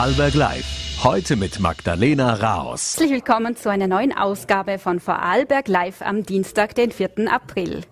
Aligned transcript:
Vorarlberg 0.00 0.32
Live. 0.34 1.04
Heute 1.04 1.36
mit 1.36 1.60
Magdalena 1.60 2.32
Raos. 2.32 2.94
Herzlich 2.94 3.10
willkommen 3.10 3.54
zu 3.54 3.70
einer 3.70 3.86
neuen 3.86 4.16
Ausgabe 4.16 4.78
von 4.78 4.98
Vorarlberg 4.98 5.68
Live 5.68 6.00
am 6.00 6.24
Dienstag, 6.24 6.74
den 6.74 6.90
4. 6.90 7.30
April. 7.30 7.82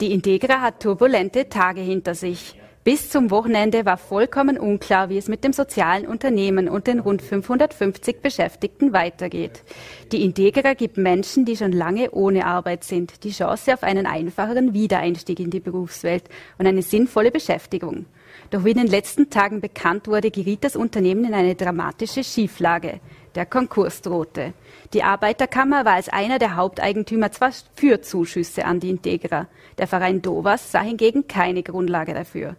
Die 0.00 0.10
Integra 0.10 0.60
hat 0.60 0.82
turbulente 0.82 1.48
Tage 1.48 1.80
hinter 1.80 2.16
sich. 2.16 2.58
Bis 2.82 3.10
zum 3.10 3.30
Wochenende 3.30 3.84
war 3.86 3.96
vollkommen 3.96 4.58
unklar, 4.58 5.08
wie 5.08 5.18
es 5.18 5.28
mit 5.28 5.44
dem 5.44 5.52
sozialen 5.52 6.04
Unternehmen 6.04 6.68
und 6.68 6.88
den 6.88 6.98
rund 6.98 7.22
550 7.22 8.20
Beschäftigten 8.20 8.92
weitergeht. 8.92 9.62
Die 10.10 10.24
Integra 10.24 10.74
gibt 10.74 10.96
Menschen, 10.96 11.44
die 11.44 11.56
schon 11.56 11.70
lange 11.70 12.10
ohne 12.10 12.44
Arbeit 12.44 12.82
sind, 12.82 13.22
die 13.22 13.30
Chance 13.30 13.74
auf 13.74 13.84
einen 13.84 14.06
einfacheren 14.06 14.74
Wiedereinstieg 14.74 15.38
in 15.38 15.50
die 15.50 15.60
Berufswelt 15.60 16.24
und 16.58 16.66
eine 16.66 16.82
sinnvolle 16.82 17.30
Beschäftigung. 17.30 18.06
Doch 18.52 18.66
wie 18.66 18.72
in 18.72 18.76
den 18.76 18.86
letzten 18.86 19.30
Tagen 19.30 19.62
bekannt 19.62 20.06
wurde, 20.08 20.30
geriet 20.30 20.62
das 20.62 20.76
Unternehmen 20.76 21.24
in 21.24 21.32
eine 21.32 21.54
dramatische 21.54 22.22
Schieflage. 22.22 23.00
Der 23.34 23.46
Konkurs 23.46 24.02
drohte. 24.02 24.52
Die 24.92 25.02
Arbeiterkammer 25.02 25.86
war 25.86 25.94
als 25.94 26.10
einer 26.10 26.38
der 26.38 26.54
Haupteigentümer 26.54 27.32
zwar 27.32 27.52
für 27.74 28.02
Zuschüsse 28.02 28.66
an 28.66 28.78
die 28.78 28.90
Integra. 28.90 29.46
Der 29.78 29.86
Verein 29.86 30.20
Dovas 30.20 30.70
sah 30.70 30.82
hingegen 30.82 31.26
keine 31.26 31.62
Grundlage 31.62 32.12
dafür. 32.12 32.56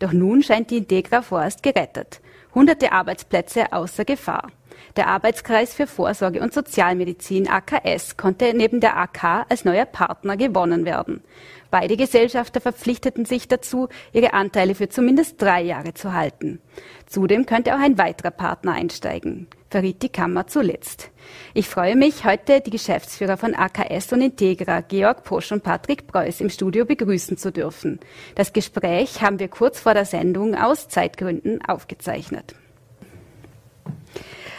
Doch 0.00 0.12
nun 0.12 0.42
scheint 0.42 0.72
die 0.72 0.78
Integra 0.78 1.22
vorerst 1.22 1.62
gerettet. 1.62 2.20
Hunderte 2.56 2.90
Arbeitsplätze 2.90 3.70
außer 3.70 4.06
Gefahr. 4.06 4.50
Der 4.96 5.08
Arbeitskreis 5.08 5.74
für 5.74 5.86
Vorsorge 5.86 6.40
und 6.40 6.54
Sozialmedizin 6.54 7.50
AKS 7.50 8.16
konnte 8.16 8.54
neben 8.54 8.80
der 8.80 8.96
AK 8.96 9.44
als 9.50 9.66
neuer 9.66 9.84
Partner 9.84 10.38
gewonnen 10.38 10.86
werden. 10.86 11.22
Beide 11.70 11.98
Gesellschafter 11.98 12.62
verpflichteten 12.62 13.26
sich 13.26 13.46
dazu, 13.46 13.90
ihre 14.14 14.32
Anteile 14.32 14.74
für 14.74 14.88
zumindest 14.88 15.42
drei 15.42 15.60
Jahre 15.60 15.92
zu 15.92 16.14
halten. 16.14 16.62
Zudem 17.04 17.44
könnte 17.44 17.74
auch 17.74 17.78
ein 17.78 17.98
weiterer 17.98 18.30
Partner 18.30 18.72
einsteigen, 18.72 19.48
verriet 19.70 20.02
die 20.02 20.08
Kammer 20.08 20.46
zuletzt. 20.46 21.10
Ich 21.54 21.68
freue 21.68 21.96
mich, 21.96 22.24
heute 22.24 22.60
die 22.60 22.70
Geschäftsführer 22.70 23.36
von 23.36 23.54
AKS 23.54 24.12
und 24.12 24.20
Integra, 24.20 24.80
Georg 24.80 25.24
Posch 25.24 25.52
und 25.52 25.62
Patrick 25.62 26.06
Preuß, 26.06 26.40
im 26.40 26.50
Studio 26.50 26.84
begrüßen 26.84 27.36
zu 27.36 27.50
dürfen. 27.50 28.00
Das 28.34 28.52
Gespräch 28.52 29.22
haben 29.22 29.38
wir 29.38 29.48
kurz 29.48 29.80
vor 29.80 29.94
der 29.94 30.04
Sendung 30.04 30.54
aus 30.54 30.88
Zeitgründen 30.88 31.64
aufgezeichnet. 31.64 32.54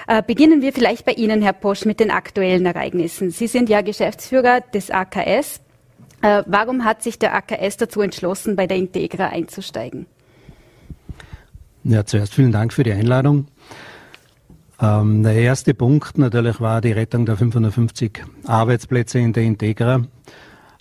Äh, 0.08 0.23
beginnen 0.23 0.62
wir 0.62 0.72
vielleicht 0.72 1.06
bei 1.06 1.12
Ihnen, 1.14 1.42
Herr 1.42 1.53
Posch, 1.53 1.86
mit 1.86 2.00
den 2.00 2.12
aktuellen 2.12 2.66
Ereignissen. 2.66 3.30
Sie 3.30 3.48
sind 3.48 3.70
ja 3.70 3.81
Geschäftsführer 3.81 4.62
des 4.62 4.90
AKS. 4.90 5.62
Äh, 6.22 6.44
warum 6.46 6.86
hat 6.86 7.03
sich 7.03 7.20
der 7.20 7.36
AKS 7.36 7.78
dazu 7.78 8.02
entschlossen, 8.02 8.56
bei 8.56 8.68
der 8.68 8.78
Integra 8.78 9.28
einzusteigen? 9.28 10.06
Ja, 11.84 12.06
zuerst 12.06 12.34
vielen 12.34 12.52
Dank 12.52 12.74
für 12.74 12.84
die 12.84 12.92
Einladung. 12.92 13.48
Ähm, 14.80 15.23
der 15.23 15.33
erste 15.33 15.73
Punkt 15.73 16.17
natürlich 16.17 16.61
war 16.61 16.81
die 16.81 16.92
Rettung 16.92 17.25
der 17.25 17.38
550 17.38 18.23
Arbeitsplätze 18.45 19.19
in 19.19 19.34
der 19.34 19.44
Integra. 19.44 20.02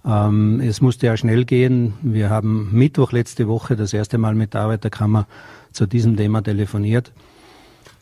Ähm, 0.05 0.61
es 0.61 0.81
musste 0.81 1.07
ja 1.07 1.17
schnell 1.17 1.45
gehen. 1.45 1.95
Wir 2.03 2.29
haben 2.29 2.69
Mittwoch 2.73 3.13
letzte 3.13 3.49
Woche 3.49 3.75
das 3.75 3.93
erste 3.93 4.19
Mal 4.19 4.35
mit 4.35 4.55
der 4.55 4.63
Arbeiterkammer 4.63 5.27
zu 5.73 5.87
diesem 5.87 6.17
Thema 6.17 6.43
telefoniert. 6.43 7.13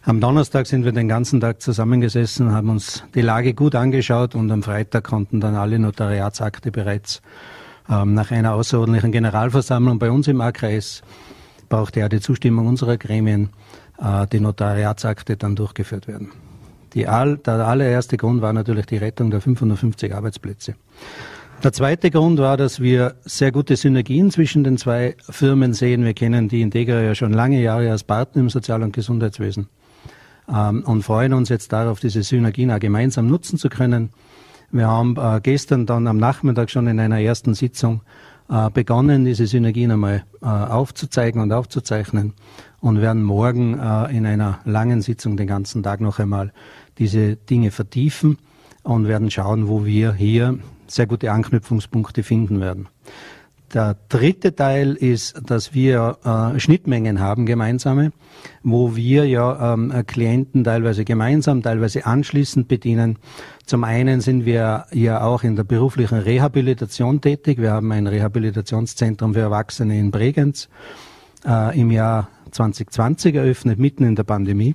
Am 0.03 0.21
Donnerstag 0.21 0.67
sind 0.67 0.85
wir 0.85 0.93
den 0.93 1.09
ganzen 1.09 1.41
Tag 1.41 1.63
zusammengesessen, 1.63 2.53
haben 2.53 2.69
uns 2.69 3.05
die 3.15 3.23
Lage 3.23 3.55
gut 3.55 3.75
angeschaut 3.75 4.35
und 4.35 4.51
am 4.51 4.63
Freitag 4.63 5.05
konnten 5.05 5.41
dann 5.41 5.55
alle 5.55 5.79
Notariatsakte 5.79 6.71
bereits 6.71 7.23
ähm, 7.89 8.13
nach 8.13 8.31
einer 8.31 8.53
außerordentlichen 8.53 9.13
Generalversammlung 9.13 9.99
bei 9.99 10.11
uns 10.11 10.29
im 10.29 10.43
A-Kreis, 10.43 11.03
brauchte 11.71 12.01
ja 12.01 12.11
die 12.11 12.21
Zustimmung 12.21 12.67
unserer 12.67 12.99
Gremien, 12.99 13.49
äh, 13.99 14.27
die 14.27 14.41
Notariatsakte 14.41 15.37
dann 15.37 15.57
durchgeführt 15.57 16.09
werden. 16.09 16.33
Die 16.95 17.09
all, 17.09 17.39
der 17.39 17.67
allererste 17.67 18.17
Grund 18.17 18.41
war 18.41 18.53
natürlich 18.53 18.87
die 18.87 18.97
Rettung 18.97 19.31
der 19.31 19.41
550 19.41 20.15
Arbeitsplätze. 20.15 20.75
Der 21.63 21.73
zweite 21.73 22.11
Grund 22.11 22.39
war, 22.39 22.57
dass 22.57 22.81
wir 22.81 23.15
sehr 23.25 23.51
gute 23.51 23.77
Synergien 23.77 24.31
zwischen 24.31 24.65
den 24.65 24.77
zwei 24.77 25.17
Firmen 25.31 25.73
sehen. 25.73 26.05
Wir 26.05 26.15
kennen 26.15 26.49
die 26.49 26.61
Integra 26.61 27.01
ja 27.01 27.15
schon 27.15 27.33
lange 27.33 27.63
Jahre 27.63 27.91
als 27.91 28.05
Partner 28.05 28.43
im 28.43 28.51
Sozial- 28.51 28.83
und 28.83 28.93
Gesundheitswesen 28.93 29.69
ähm, 30.49 30.85
und 30.85 31.03
freuen 31.03 31.33
uns 31.33 31.49
jetzt 31.49 31.73
darauf, 31.73 32.01
diese 32.01 32.23
Synergien 32.23 32.71
auch 32.71 32.81
gemeinsam 32.81 33.27
nutzen 33.27 33.59
zu 33.59 33.69
können. 33.69 34.11
Wir 34.71 34.89
haben 34.89 35.17
äh, 35.17 35.41
gestern 35.43 35.87
dann 35.87 36.07
am 36.07 36.19
Nachmittag 36.19 36.71
schon 36.71 36.87
in 36.87 37.01
einer 37.01 37.21
ersten 37.21 37.55
Sitzung 37.55 38.03
äh, 38.51 38.71
begonnen, 38.71 39.25
diese 39.25 39.47
Synergien 39.47 39.93
einmal 39.93 40.25
äh, 40.43 40.47
aufzuzeigen 40.47 41.41
und 41.41 41.53
aufzuzeichnen 41.53 42.35
und 42.85 43.01
werden 43.01 43.23
morgen 43.23 43.79
äh, 43.79 44.15
in 44.15 44.27
einer 44.27 44.59
langen 44.67 45.01
Sitzung 45.01 45.39
den 45.39 45.47
ganzen 45.47 45.83
Tag 45.83 46.03
noch 46.03 46.19
einmal 46.19 46.53
diese 46.99 47.35
Dinge 47.35 47.71
vertiefen 47.71 48.37
und 48.83 49.09
werden 49.09 49.31
schauen, 49.31 49.69
wo 49.69 49.87
wir 49.87 50.13
hier 50.13 50.59
sehr 50.87 51.07
gute 51.07 51.33
Anknüpfungspunkte 51.33 52.23
finden 52.23 52.61
werden. 52.61 52.89
Der 53.73 53.97
dritte 54.11 54.55
Teil 54.55 54.97
ist, 54.97 55.41
dass 55.47 55.73
wir 55.73 56.19
äh, 56.25 56.61
Schnittmengen 56.61 57.21
haben, 57.21 57.47
gemeinsame, 57.47 58.13
wo 58.63 58.95
wir 58.95 59.27
ja 59.27 59.73
ähm, 59.73 59.91
Klienten 60.07 60.63
teilweise 60.63 61.07
gemeinsam, 61.07 61.63
teilweise 61.63 62.05
anschließend 62.05 62.69
bedienen. 62.69 63.17
Zum 63.65 63.83
einen 63.85 64.21
sind 64.21 64.45
wir 64.45 64.85
ja 64.93 65.23
auch 65.23 65.43
in 65.43 65.57
der 65.57 65.65
beruflichen 65.65 66.19
Rehabilitation 66.19 67.23
tätig. 67.23 67.57
Wir 67.63 67.73
haben 67.73 67.91
ein 67.93 68.07
Rehabilitationszentrum 68.07 69.33
für 69.33 69.41
Erwachsene 69.41 69.99
in 69.99 70.11
Bregenz 70.11 70.69
äh, 71.47 71.81
im 71.81 71.91
Jahr 71.91 72.29
2020 72.55 73.35
eröffnet, 73.35 73.79
mitten 73.79 74.05
in 74.05 74.17
der 74.17 74.25
Pandemie 74.25 74.75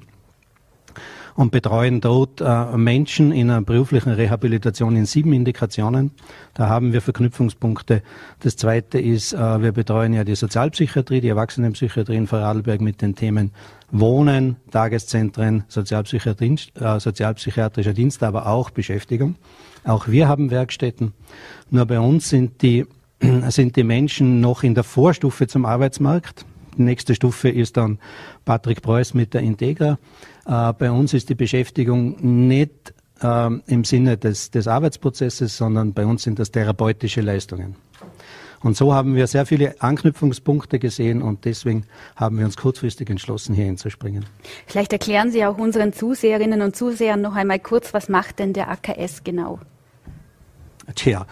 und 1.39 1.51
betreuen 1.51 2.01
dort 2.01 2.41
äh, 2.41 2.75
Menschen 2.75 3.31
in 3.31 3.49
einer 3.49 3.61
beruflichen 3.61 4.11
Rehabilitation 4.11 4.97
in 4.97 5.05
sieben 5.05 5.31
Indikationen. 5.31 6.11
Da 6.53 6.67
haben 6.67 6.91
wir 6.91 7.01
Verknüpfungspunkte. 7.01 8.03
Das 8.41 8.57
zweite 8.57 8.99
ist, 8.99 9.31
äh, 9.31 9.61
wir 9.61 9.71
betreuen 9.71 10.11
ja 10.11 10.25
die 10.25 10.35
Sozialpsychiatrie, 10.35 11.21
die 11.21 11.29
Erwachsenenpsychiatrie 11.29 12.17
in 12.17 12.27
Vorarlberg 12.27 12.81
mit 12.81 13.01
den 13.01 13.15
Themen 13.15 13.51
Wohnen, 13.89 14.57
Tageszentren, 14.69 15.59
äh, 15.59 15.61
sozialpsychiatrischer 15.71 17.93
Dienst, 17.93 18.21
aber 18.21 18.47
auch 18.47 18.69
Beschäftigung. 18.69 19.35
Auch 19.85 20.09
wir 20.09 20.27
haben 20.27 20.51
Werkstätten. 20.51 21.13
Nur 21.69 21.85
bei 21.85 22.01
uns 22.01 22.27
sind 22.27 22.61
die, 22.61 22.85
sind 23.47 23.77
die 23.77 23.85
Menschen 23.85 24.41
noch 24.41 24.63
in 24.63 24.75
der 24.75 24.83
Vorstufe 24.83 25.47
zum 25.47 25.65
Arbeitsmarkt. 25.65 26.43
Die 26.79 26.83
nächste 26.83 27.13
Stufe 27.13 27.49
ist 27.49 27.75
dann 27.75 27.99
Patrick 28.45 28.81
Preuß 28.81 29.13
mit 29.13 29.33
der 29.33 29.41
Integra. 29.41 29.99
Äh, 30.45 30.73
bei 30.73 30.89
uns 30.89 31.13
ist 31.13 31.27
die 31.27 31.35
Beschäftigung 31.35 32.15
nicht 32.47 32.93
äh, 33.21 33.49
im 33.67 33.83
Sinne 33.83 34.17
des, 34.17 34.49
des 34.49 34.65
Arbeitsprozesses, 34.65 35.57
sondern 35.57 35.93
bei 35.93 36.05
uns 36.05 36.23
sind 36.23 36.39
das 36.39 36.51
therapeutische 36.51 37.19
Leistungen. 37.19 37.75
Und 38.61 38.77
so 38.77 38.93
haben 38.93 39.15
wir 39.15 39.27
sehr 39.27 39.45
viele 39.45 39.75
Anknüpfungspunkte 39.81 40.79
gesehen 40.79 41.21
und 41.21 41.43
deswegen 41.43 41.83
haben 42.15 42.37
wir 42.37 42.45
uns 42.45 42.55
kurzfristig 42.55 43.09
entschlossen, 43.09 43.53
hier 43.55 43.65
hinzuspringen. 43.65 44.25
Vielleicht 44.65 44.93
erklären 44.93 45.31
Sie 45.31 45.45
auch 45.45 45.57
unseren 45.57 45.91
Zuseherinnen 45.91 46.61
und 46.61 46.77
Zusehern 46.77 47.19
noch 47.19 47.35
einmal 47.35 47.59
kurz, 47.59 47.93
was 47.93 48.07
macht 48.07 48.39
denn 48.39 48.53
der 48.53 48.69
AKS 48.69 49.25
genau? 49.25 49.59
Tja, 50.95 51.25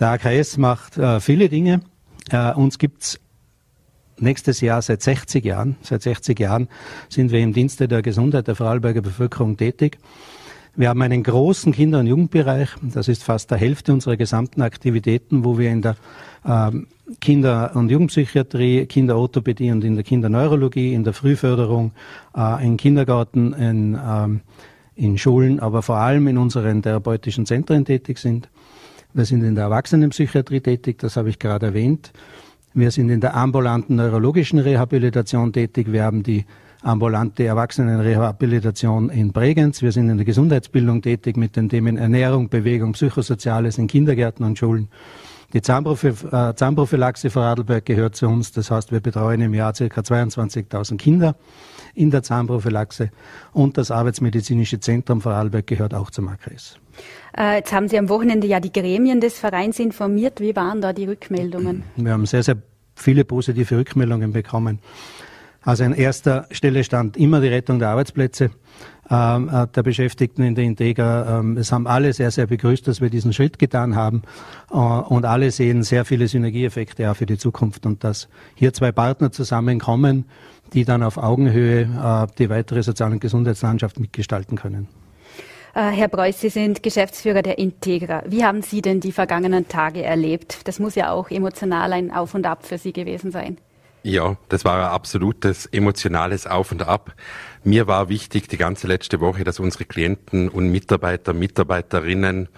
der 0.00 0.08
AKS 0.10 0.56
macht 0.56 0.98
äh, 0.98 1.20
viele 1.20 1.48
Dinge. 1.48 1.82
Äh, 2.30 2.52
uns 2.54 2.78
gibt's 2.78 3.20
nächstes 4.20 4.60
Jahr 4.60 4.82
seit 4.82 5.02
60 5.02 5.44
Jahren. 5.44 5.76
Seit 5.82 6.02
60 6.02 6.38
Jahren 6.38 6.68
sind 7.08 7.32
wir 7.32 7.40
im 7.40 7.52
Dienste 7.52 7.88
der 7.88 8.02
Gesundheit 8.02 8.48
der 8.48 8.54
Vorarlberger 8.54 9.02
Bevölkerung 9.02 9.56
tätig. 9.56 9.98
Wir 10.76 10.90
haben 10.90 11.02
einen 11.02 11.24
großen 11.24 11.72
Kinder- 11.72 11.98
und 11.98 12.06
Jugendbereich. 12.06 12.68
Das 12.82 13.08
ist 13.08 13.24
fast 13.24 13.50
der 13.50 13.58
Hälfte 13.58 13.92
unserer 13.92 14.16
gesamten 14.16 14.62
Aktivitäten, 14.62 15.44
wo 15.44 15.58
wir 15.58 15.70
in 15.70 15.82
der 15.82 15.96
ähm, 16.46 16.86
Kinder- 17.20 17.72
und 17.74 17.90
Jugendpsychiatrie, 17.90 18.86
Kinderorthopädie 18.86 19.72
und 19.72 19.82
in 19.82 19.96
der 19.96 20.04
Kinderneurologie, 20.04 20.94
in 20.94 21.02
der 21.02 21.14
Frühförderung, 21.14 21.92
äh, 22.36 22.64
in 22.64 22.76
Kindergarten, 22.76 23.54
in, 23.54 23.98
ähm, 24.00 24.40
in 24.94 25.18
Schulen, 25.18 25.58
aber 25.58 25.82
vor 25.82 25.96
allem 25.96 26.28
in 26.28 26.38
unseren 26.38 26.82
therapeutischen 26.82 27.44
Zentren 27.44 27.84
tätig 27.84 28.18
sind. 28.18 28.48
Wir 29.14 29.24
sind 29.24 29.42
in 29.42 29.54
der 29.54 29.64
Erwachsenenpsychiatrie 29.64 30.60
tätig, 30.60 30.98
das 30.98 31.16
habe 31.16 31.30
ich 31.30 31.38
gerade 31.38 31.66
erwähnt. 31.66 32.12
Wir 32.78 32.92
sind 32.92 33.10
in 33.10 33.20
der 33.20 33.34
ambulanten 33.34 33.96
neurologischen 33.96 34.60
Rehabilitation 34.60 35.52
tätig. 35.52 35.90
Wir 35.90 36.04
haben 36.04 36.22
die 36.22 36.44
ambulante 36.82 37.44
Erwachsenenrehabilitation 37.44 39.10
in 39.10 39.32
Bregenz. 39.32 39.82
Wir 39.82 39.90
sind 39.90 40.08
in 40.08 40.16
der 40.16 40.24
Gesundheitsbildung 40.24 41.02
tätig 41.02 41.36
mit 41.36 41.56
den 41.56 41.68
Themen 41.68 41.96
Ernährung, 41.96 42.48
Bewegung, 42.48 42.92
Psychosoziales 42.92 43.78
in 43.78 43.88
Kindergärten 43.88 44.46
und 44.46 44.60
Schulen. 44.60 44.86
Die 45.52 45.58
äh, 45.58 46.54
Zahnprophylaxe 46.54 47.30
Vorarlberg 47.30 47.84
gehört 47.84 48.14
zu 48.14 48.28
uns. 48.28 48.52
Das 48.52 48.70
heißt, 48.70 48.92
wir 48.92 49.00
betreuen 49.00 49.40
im 49.40 49.54
Jahr 49.54 49.72
ca. 49.72 49.84
22.000 49.84 50.98
Kinder 50.98 51.34
in 51.94 52.12
der 52.12 52.22
Zahnprophylaxe. 52.22 53.10
Und 53.52 53.76
das 53.76 53.90
Arbeitsmedizinische 53.90 54.78
Zentrum 54.78 55.20
Vorarlberg 55.20 55.66
gehört 55.66 55.94
auch 55.94 56.12
zum 56.12 56.28
AKRES. 56.28 56.78
Äh, 57.36 57.58
jetzt 57.58 57.72
haben 57.72 57.88
Sie 57.88 57.98
am 57.98 58.08
Wochenende 58.08 58.46
ja 58.46 58.60
die 58.60 58.72
Gremien 58.72 59.20
des 59.20 59.38
Vereins 59.38 59.78
informiert. 59.78 60.40
Wie 60.40 60.54
waren 60.56 60.80
da 60.80 60.92
die 60.92 61.04
Rückmeldungen? 61.04 61.84
Wir 61.96 62.12
haben 62.12 62.26
sehr, 62.26 62.42
sehr 62.42 62.56
viele 62.94 63.24
positive 63.24 63.78
Rückmeldungen 63.78 64.32
bekommen. 64.32 64.80
Also 65.62 65.84
an 65.84 65.92
erster 65.92 66.46
Stelle 66.50 66.84
stand 66.84 67.16
immer 67.16 67.40
die 67.40 67.48
Rettung 67.48 67.78
der 67.78 67.88
Arbeitsplätze 67.88 68.50
ähm, 69.10 69.48
äh, 69.52 69.66
der 69.66 69.82
Beschäftigten 69.82 70.42
in 70.42 70.54
der 70.54 70.64
Integra. 70.64 71.40
Ähm, 71.40 71.56
es 71.56 71.72
haben 71.72 71.86
alle 71.86 72.12
sehr, 72.12 72.30
sehr 72.30 72.46
begrüßt, 72.46 72.86
dass 72.86 73.00
wir 73.00 73.10
diesen 73.10 73.32
Schritt 73.32 73.58
getan 73.58 73.96
haben. 73.96 74.22
Äh, 74.70 74.76
und 74.76 75.24
alle 75.24 75.50
sehen 75.50 75.82
sehr 75.82 76.04
viele 76.04 76.28
Synergieeffekte 76.28 77.10
auch 77.10 77.16
für 77.16 77.26
die 77.26 77.38
Zukunft 77.38 77.86
und 77.86 78.04
dass 78.04 78.28
hier 78.54 78.72
zwei 78.72 78.92
Partner 78.92 79.32
zusammenkommen, 79.32 80.26
die 80.72 80.84
dann 80.84 81.02
auf 81.02 81.16
Augenhöhe 81.16 82.28
die 82.38 82.50
weitere 82.50 82.82
Sozial- 82.82 83.12
und 83.12 83.20
Gesundheitslandschaft 83.20 83.98
mitgestalten 83.98 84.58
können. 84.58 84.86
Herr 85.74 86.08
Preuß, 86.08 86.40
Sie 86.40 86.48
sind 86.48 86.82
Geschäftsführer 86.82 87.42
der 87.42 87.58
Integra. 87.58 88.22
Wie 88.26 88.44
haben 88.44 88.62
Sie 88.62 88.82
denn 88.82 89.00
die 89.00 89.12
vergangenen 89.12 89.68
Tage 89.68 90.02
erlebt? 90.02 90.66
Das 90.66 90.78
muss 90.78 90.94
ja 90.94 91.12
auch 91.12 91.30
emotional 91.30 91.92
ein 91.92 92.10
Auf 92.10 92.34
und 92.34 92.46
Ab 92.46 92.66
für 92.66 92.78
Sie 92.78 92.92
gewesen 92.92 93.30
sein. 93.30 93.58
Ja, 94.02 94.36
das 94.48 94.64
war 94.64 94.78
ein 94.78 94.92
absolutes 94.92 95.66
emotionales 95.66 96.46
Auf 96.46 96.72
und 96.72 96.82
Ab. 96.82 97.14
Mir 97.64 97.86
war 97.86 98.08
wichtig 98.08 98.48
die 98.48 98.56
ganze 98.56 98.86
letzte 98.86 99.20
Woche, 99.20 99.44
dass 99.44 99.60
unsere 99.60 99.84
Klienten 99.84 100.48
und 100.48 100.70
Mitarbeiter, 100.70 101.32
Mitarbeiterinnen 101.32 102.48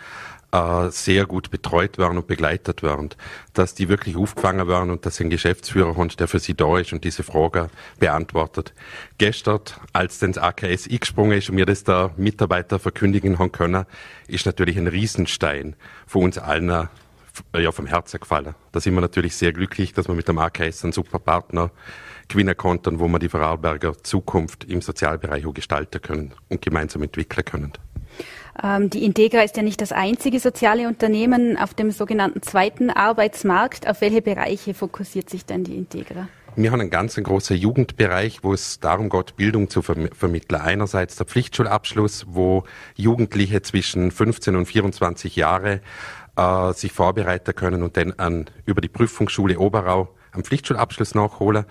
äh, 0.53 0.91
sehr 0.91 1.27
gut 1.27 1.51
betreut 1.51 1.99
werden 1.99 2.19
und 2.19 2.27
begleitet 2.27 2.83
werden, 2.83 3.11
dass 3.55 3.75
die 3.75 3.89
wirklich 3.89 4.17
aufgefangen 4.17 4.67
werden 4.69 4.91
und 4.91 5.07
dass 5.07 5.21
ein 5.21 5.31
Geschäftsführer 5.31 5.97
haben, 5.97 6.09
der 6.09 6.29
für 6.29 6.39
sie 6.39 6.55
da 6.55 6.79
ist 6.79 6.93
und 6.93 7.05
diese 7.05 7.23
Frage 7.23 7.69
beantwortet. 7.99 8.75
Gestern, 9.19 9.61
als 9.93 10.19
dann 10.19 10.33
das 10.33 10.43
AKS 10.43 10.89
eingesprungen 10.89 11.39
ist 11.39 11.49
und 11.49 11.57
mir 11.57 11.67
das 11.67 11.85
der 11.85 12.11
Mitarbeiter 12.17 12.79
verkündigen 12.79 13.39
haben 13.39 13.53
können, 13.53 13.85
ist 14.27 14.47
natürlich 14.47 14.77
ein 14.77 14.87
Riesenstein 14.87 15.77
für 16.07 16.19
uns 16.19 16.39
allen 16.39 16.89
ja, 17.57 17.73
vom 17.73 17.87
Herzen 17.87 18.21
gefallen. 18.21 18.55
Da 18.73 18.81
sind 18.81 18.95
wir 18.95 19.01
natürlich 19.01 19.37
sehr 19.37 19.53
glücklich, 19.53 19.93
dass 19.93 20.09
wir 20.09 20.15
mit 20.15 20.29
dem 20.29 20.39
AKS 20.39 20.85
einen 20.85 20.93
super 20.93 21.19
Partner 21.19 21.71
gewinnen 22.29 22.57
konnten, 22.57 23.01
wo 23.01 23.09
wir 23.09 23.19
die 23.19 23.29
Vorarlberger 23.29 24.03
Zukunft 24.03 24.65
im 24.65 24.83
Sozialbereich 24.83 25.47
auch 25.47 25.55
gestalten 25.55 26.01
können 26.01 26.33
und 26.49 26.63
gemeinsam 26.63 27.03
entwickeln 27.03 27.45
können. 27.45 27.73
Ähm, 28.63 28.91
die 28.91 29.05
Integra 29.05 29.43
ist 29.43 29.57
ja 29.57 29.63
nicht 29.63 29.81
das 29.81 29.93
einzige 29.93 30.41
soziale 30.41 30.87
Unternehmen 30.87 31.57
auf 31.57 31.75
dem 31.75 31.91
sogenannten 31.91 32.43
zweiten 32.43 32.91
Arbeitsmarkt. 32.91 33.89
Auf 33.89 34.01
welche 34.01 34.23
Bereiche 34.23 34.75
fokussiert 34.75 35.31
sich 35.31 35.47
denn 35.47 35.65
die 35.65 35.77
Integra? 35.77 36.29
Wir 36.57 36.73
haben 36.73 36.81
einen 36.81 36.91
ganz 36.91 37.15
großen 37.15 37.57
Jugendbereich, 37.57 38.43
wo 38.43 38.53
es 38.53 38.81
darum 38.81 39.09
geht, 39.09 39.37
Bildung 39.37 39.71
zu 39.71 39.83
verm 39.83 40.09
vermitteln. 40.13 40.61
Einerseits 40.61 41.17
der 41.17 41.27
Pflichtschulabschluss, 41.27 42.27
wo 42.29 42.65
Jugendliche 42.97 43.63
zwischen 43.63 44.11
15 44.11 44.57
und 44.57 44.67
24 44.67 45.37
Jahre 45.37 45.81
äh, 46.37 46.73
sich 46.73 46.93
vorbereiten 46.93 47.55
können 47.55 47.83
und 47.83 47.97
dann 47.97 48.13
an, 48.15 48.47
über 48.67 48.81
die 48.81 48.89
Prüfungsschule 48.89 49.59
Oberau 49.59 50.09
einen 50.33 50.45
Pflichtschulabschluss 50.45 51.15
nachholen. 51.15 51.65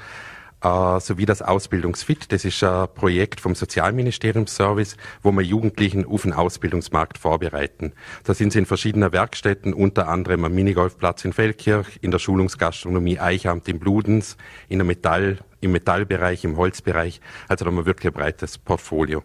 Uh, 0.62 1.00
sowie 1.00 1.26
das 1.26 1.42
Ausbildungsfit. 1.42 2.34
Das 2.34 2.44
ist 2.44 2.62
ein 2.66 2.90
Projekt 2.94 3.40
vom 3.40 3.56
Sozialministeriumsservice, 3.56 4.98
wo 5.24 5.32
wir 5.32 5.42
Jugendlichen 5.42 6.06
auf 6.06 6.24
den 6.24 6.34
Ausbildungsmarkt 6.34 7.18
vorbereiten. 7.18 7.94
Da 8.26 8.34
sind 8.34 8.52
sie 8.52 8.60
in 8.60 8.66
verschiedenen 8.66 9.14
Werkstätten, 9.14 9.74
unter 9.74 10.10
anderem 10.10 10.44
am 10.44 10.54
Minigolfplatz 10.54 11.24
in 11.24 11.32
Feldkirch, 11.32 12.00
in 12.02 12.12
der 12.12 12.20
Schulungsgastronomie 12.20 13.22
Eichamt 13.22 13.70
in 13.70 13.80
Bludens, 13.80 14.36
in 14.68 14.80
der 14.80 14.86
Metall, 14.86 15.38
im 15.62 15.72
Metallbereich, 15.72 16.44
im 16.44 16.58
Holzbereich. 16.58 17.22
Also 17.48 17.64
da 17.64 17.72
haben 17.72 17.78
wir 17.78 17.86
wirklich 17.86 18.12
ein 18.12 18.20
breites 18.20 18.58
Portfolio. 18.58 19.24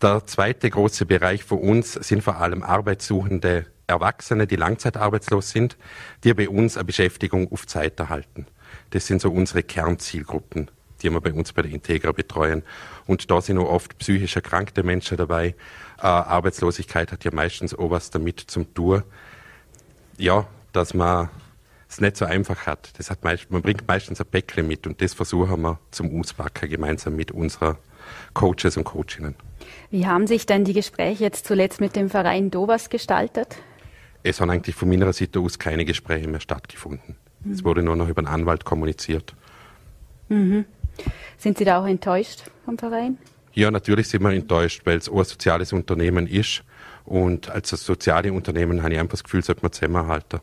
Der 0.00 0.24
zweite 0.24 0.70
große 0.70 1.04
Bereich 1.04 1.44
für 1.44 1.56
uns 1.56 1.92
sind 1.92 2.22
vor 2.22 2.38
allem 2.38 2.62
Arbeitssuchende 2.62 3.66
Erwachsene, 3.86 4.46
die 4.46 4.56
langzeitarbeitslos 4.56 5.50
sind, 5.50 5.76
die 6.24 6.32
bei 6.32 6.48
uns 6.48 6.78
eine 6.78 6.84
Beschäftigung 6.84 7.52
auf 7.52 7.66
Zeit 7.66 8.00
erhalten. 8.00 8.46
Das 8.90 9.06
sind 9.06 9.20
so 9.20 9.30
unsere 9.30 9.62
Kernzielgruppen, 9.62 10.70
die 11.02 11.10
wir 11.10 11.20
bei 11.20 11.32
uns 11.32 11.52
bei 11.52 11.62
der 11.62 11.70
Integra 11.70 12.12
betreuen. 12.12 12.62
Und 13.06 13.30
da 13.30 13.40
sind 13.40 13.58
auch 13.58 13.68
oft 13.68 13.98
psychisch 13.98 14.36
erkrankte 14.36 14.82
Menschen 14.82 15.16
dabei. 15.16 15.54
Äh, 15.98 16.06
Arbeitslosigkeit 16.06 17.12
hat 17.12 17.24
ja 17.24 17.30
meistens 17.32 17.74
auch 17.74 17.90
was 17.90 18.10
damit 18.10 18.40
zum 18.40 18.72
tun, 18.74 19.02
ja, 20.18 20.46
dass 20.72 20.94
man 20.94 21.28
es 21.88 22.00
nicht 22.00 22.16
so 22.16 22.24
einfach 22.24 22.66
hat. 22.66 22.92
Das 22.98 23.10
hat 23.10 23.24
meist, 23.24 23.50
man 23.50 23.62
bringt 23.62 23.86
meistens 23.88 24.20
ein 24.20 24.26
Päckchen 24.26 24.66
mit 24.66 24.86
und 24.86 25.02
das 25.02 25.14
versuchen 25.14 25.60
wir 25.62 25.78
zum 25.90 26.18
Auspacken 26.18 26.68
gemeinsam 26.68 27.16
mit 27.16 27.32
unseren 27.32 27.76
Coaches 28.32 28.76
und 28.76 28.84
Coachinnen. 28.84 29.34
Wie 29.90 30.06
haben 30.06 30.26
sich 30.26 30.46
denn 30.46 30.64
die 30.64 30.72
Gespräche 30.72 31.24
jetzt 31.24 31.46
zuletzt 31.46 31.80
mit 31.80 31.96
dem 31.96 32.08
Verein 32.08 32.50
Dovas 32.50 32.90
gestaltet? 32.90 33.56
Es 34.22 34.40
haben 34.40 34.50
eigentlich 34.50 34.76
von 34.76 34.88
meiner 34.88 35.12
Seite 35.12 35.40
aus 35.40 35.58
keine 35.58 35.84
Gespräche 35.84 36.28
mehr 36.28 36.40
stattgefunden. 36.40 37.16
Mhm. 37.44 37.52
Es 37.52 37.64
wurde 37.64 37.82
nur 37.82 37.96
noch 37.96 38.08
über 38.08 38.20
einen 38.20 38.28
Anwalt 38.28 38.64
kommuniziert. 38.64 39.34
Mhm. 40.28 40.64
Sind 41.38 41.58
Sie 41.58 41.64
da 41.64 41.80
auch 41.80 41.86
enttäuscht 41.86 42.44
vom 42.64 42.78
Verein? 42.78 43.18
Ja, 43.52 43.70
natürlich 43.70 44.08
sind 44.08 44.22
wir 44.22 44.30
enttäuscht, 44.30 44.82
weil 44.84 44.98
es 44.98 45.08
auch 45.08 45.18
ein 45.18 45.24
soziales 45.24 45.72
Unternehmen 45.72 46.26
ist. 46.26 46.62
Und 47.04 47.50
als 47.50 47.70
soziale 47.70 48.32
Unternehmen 48.32 48.82
habe 48.82 48.94
ich 48.94 49.00
einfach 49.00 49.12
das 49.12 49.24
Gefühl, 49.24 49.42
sollte 49.42 49.62
man 49.62 49.72
zusammenhalten. 49.72 50.40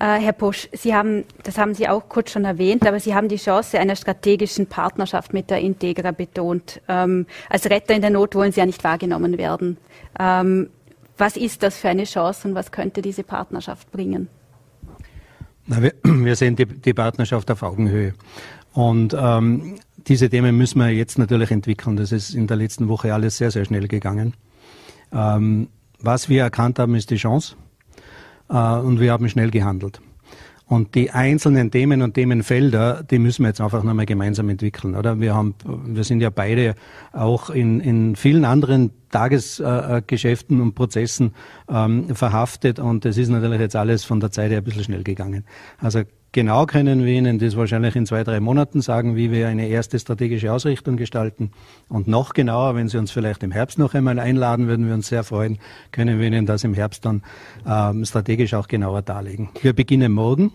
Äh, 0.00 0.20
Herr 0.20 0.32
Posch, 0.32 0.68
Sie 0.72 0.94
haben, 0.94 1.24
das 1.42 1.58
haben 1.58 1.74
Sie 1.74 1.88
auch 1.88 2.08
kurz 2.08 2.30
schon 2.30 2.44
erwähnt, 2.44 2.86
aber 2.86 3.00
Sie 3.00 3.14
haben 3.14 3.28
die 3.28 3.36
Chance 3.36 3.78
einer 3.78 3.96
strategischen 3.96 4.66
Partnerschaft 4.66 5.34
mit 5.34 5.50
der 5.50 5.58
Integra 5.58 6.12
betont. 6.12 6.80
Ähm, 6.88 7.26
als 7.50 7.68
Retter 7.68 7.94
in 7.94 8.00
der 8.00 8.10
Not 8.10 8.34
wollen 8.36 8.52
Sie 8.52 8.60
ja 8.60 8.66
nicht 8.66 8.84
wahrgenommen 8.84 9.36
werden. 9.36 9.76
Ähm, 10.18 10.70
was 11.18 11.36
ist 11.36 11.64
das 11.64 11.76
für 11.76 11.88
eine 11.88 12.04
Chance 12.04 12.48
und 12.48 12.54
was 12.54 12.70
könnte 12.70 13.02
diese 13.02 13.24
Partnerschaft 13.24 13.90
bringen? 13.90 14.28
Na, 15.68 15.82
wir, 15.82 15.92
wir, 16.02 16.34
sehen 16.34 16.56
die, 16.56 16.66
die, 16.66 16.94
Partnerschaft 16.94 17.50
auf 17.50 17.62
Augenhöhe. 17.62 18.14
Und 18.72 19.14
ähm, 19.18 19.76
diese 20.06 20.28
Themen 20.30 20.56
müssen 20.56 20.78
wir 20.80 20.88
jetzt 20.88 21.18
natürlich 21.18 21.50
entwickeln. 21.50 21.96
Das 21.96 22.10
ist 22.10 22.34
in 22.34 22.46
der 22.46 22.56
letzten 22.56 22.88
Woche 22.88 23.12
alles 23.12 23.36
sehr, 23.36 23.50
sehr 23.50 23.64
schnell 23.64 23.86
gegangen. 23.86 24.34
Ähm, 25.12 25.68
was 26.00 26.28
wir 26.28 26.42
erkannt 26.42 26.78
haben, 26.78 26.94
ist 26.94 27.10
die 27.10 27.16
Chance. 27.16 27.54
Äh, 28.48 28.54
und 28.54 28.98
wir 28.98 29.12
haben 29.12 29.28
schnell 29.28 29.50
gehandelt. 29.50 30.00
Und 30.66 30.94
die 30.94 31.10
einzelnen 31.10 31.70
Themen 31.70 32.02
und 32.02 32.14
Themenfelder, 32.14 33.02
die 33.02 33.18
müssen 33.18 33.42
wir 33.42 33.48
jetzt 33.48 33.60
einfach 33.60 33.82
nochmal 33.82 34.04
gemeinsam 34.04 34.50
entwickeln, 34.50 34.96
oder? 34.96 35.18
Wir 35.18 35.34
haben, 35.34 35.54
wir 35.64 36.04
sind 36.04 36.20
ja 36.20 36.28
beide 36.28 36.74
auch 37.12 37.48
in, 37.48 37.80
in 37.80 38.16
vielen 38.16 38.44
anderen 38.44 38.90
Tagesgeschäften 39.10 40.60
und 40.60 40.74
Prozessen 40.74 41.34
ähm, 41.68 42.14
verhaftet 42.14 42.78
und 42.78 43.04
das 43.04 43.16
ist 43.16 43.28
natürlich 43.28 43.60
jetzt 43.60 43.76
alles 43.76 44.04
von 44.04 44.20
der 44.20 44.30
Zeit 44.30 44.50
her 44.50 44.58
ein 44.58 44.64
bisschen 44.64 44.84
schnell 44.84 45.02
gegangen. 45.02 45.44
Also 45.78 46.02
genau 46.32 46.66
können 46.66 47.04
wir 47.04 47.12
Ihnen 47.12 47.38
das 47.38 47.56
wahrscheinlich 47.56 47.96
in 47.96 48.06
zwei, 48.06 48.24
drei 48.24 48.40
Monaten 48.40 48.80
sagen, 48.80 49.16
wie 49.16 49.30
wir 49.30 49.48
eine 49.48 49.68
erste 49.68 49.98
strategische 49.98 50.52
Ausrichtung 50.52 50.96
gestalten. 50.96 51.52
Und 51.88 52.08
noch 52.08 52.32
genauer, 52.34 52.74
wenn 52.74 52.88
Sie 52.88 52.98
uns 52.98 53.10
vielleicht 53.10 53.42
im 53.42 53.50
Herbst 53.50 53.78
noch 53.78 53.94
einmal 53.94 54.18
einladen, 54.18 54.68
würden 54.68 54.86
wir 54.86 54.94
uns 54.94 55.08
sehr 55.08 55.24
freuen, 55.24 55.58
können 55.92 56.18
wir 56.18 56.26
Ihnen 56.26 56.46
das 56.46 56.64
im 56.64 56.74
Herbst 56.74 57.04
dann 57.04 57.22
ähm, 57.66 58.04
strategisch 58.04 58.54
auch 58.54 58.68
genauer 58.68 59.02
darlegen. 59.02 59.48
Wir 59.62 59.72
beginnen 59.72 60.12
morgen 60.12 60.52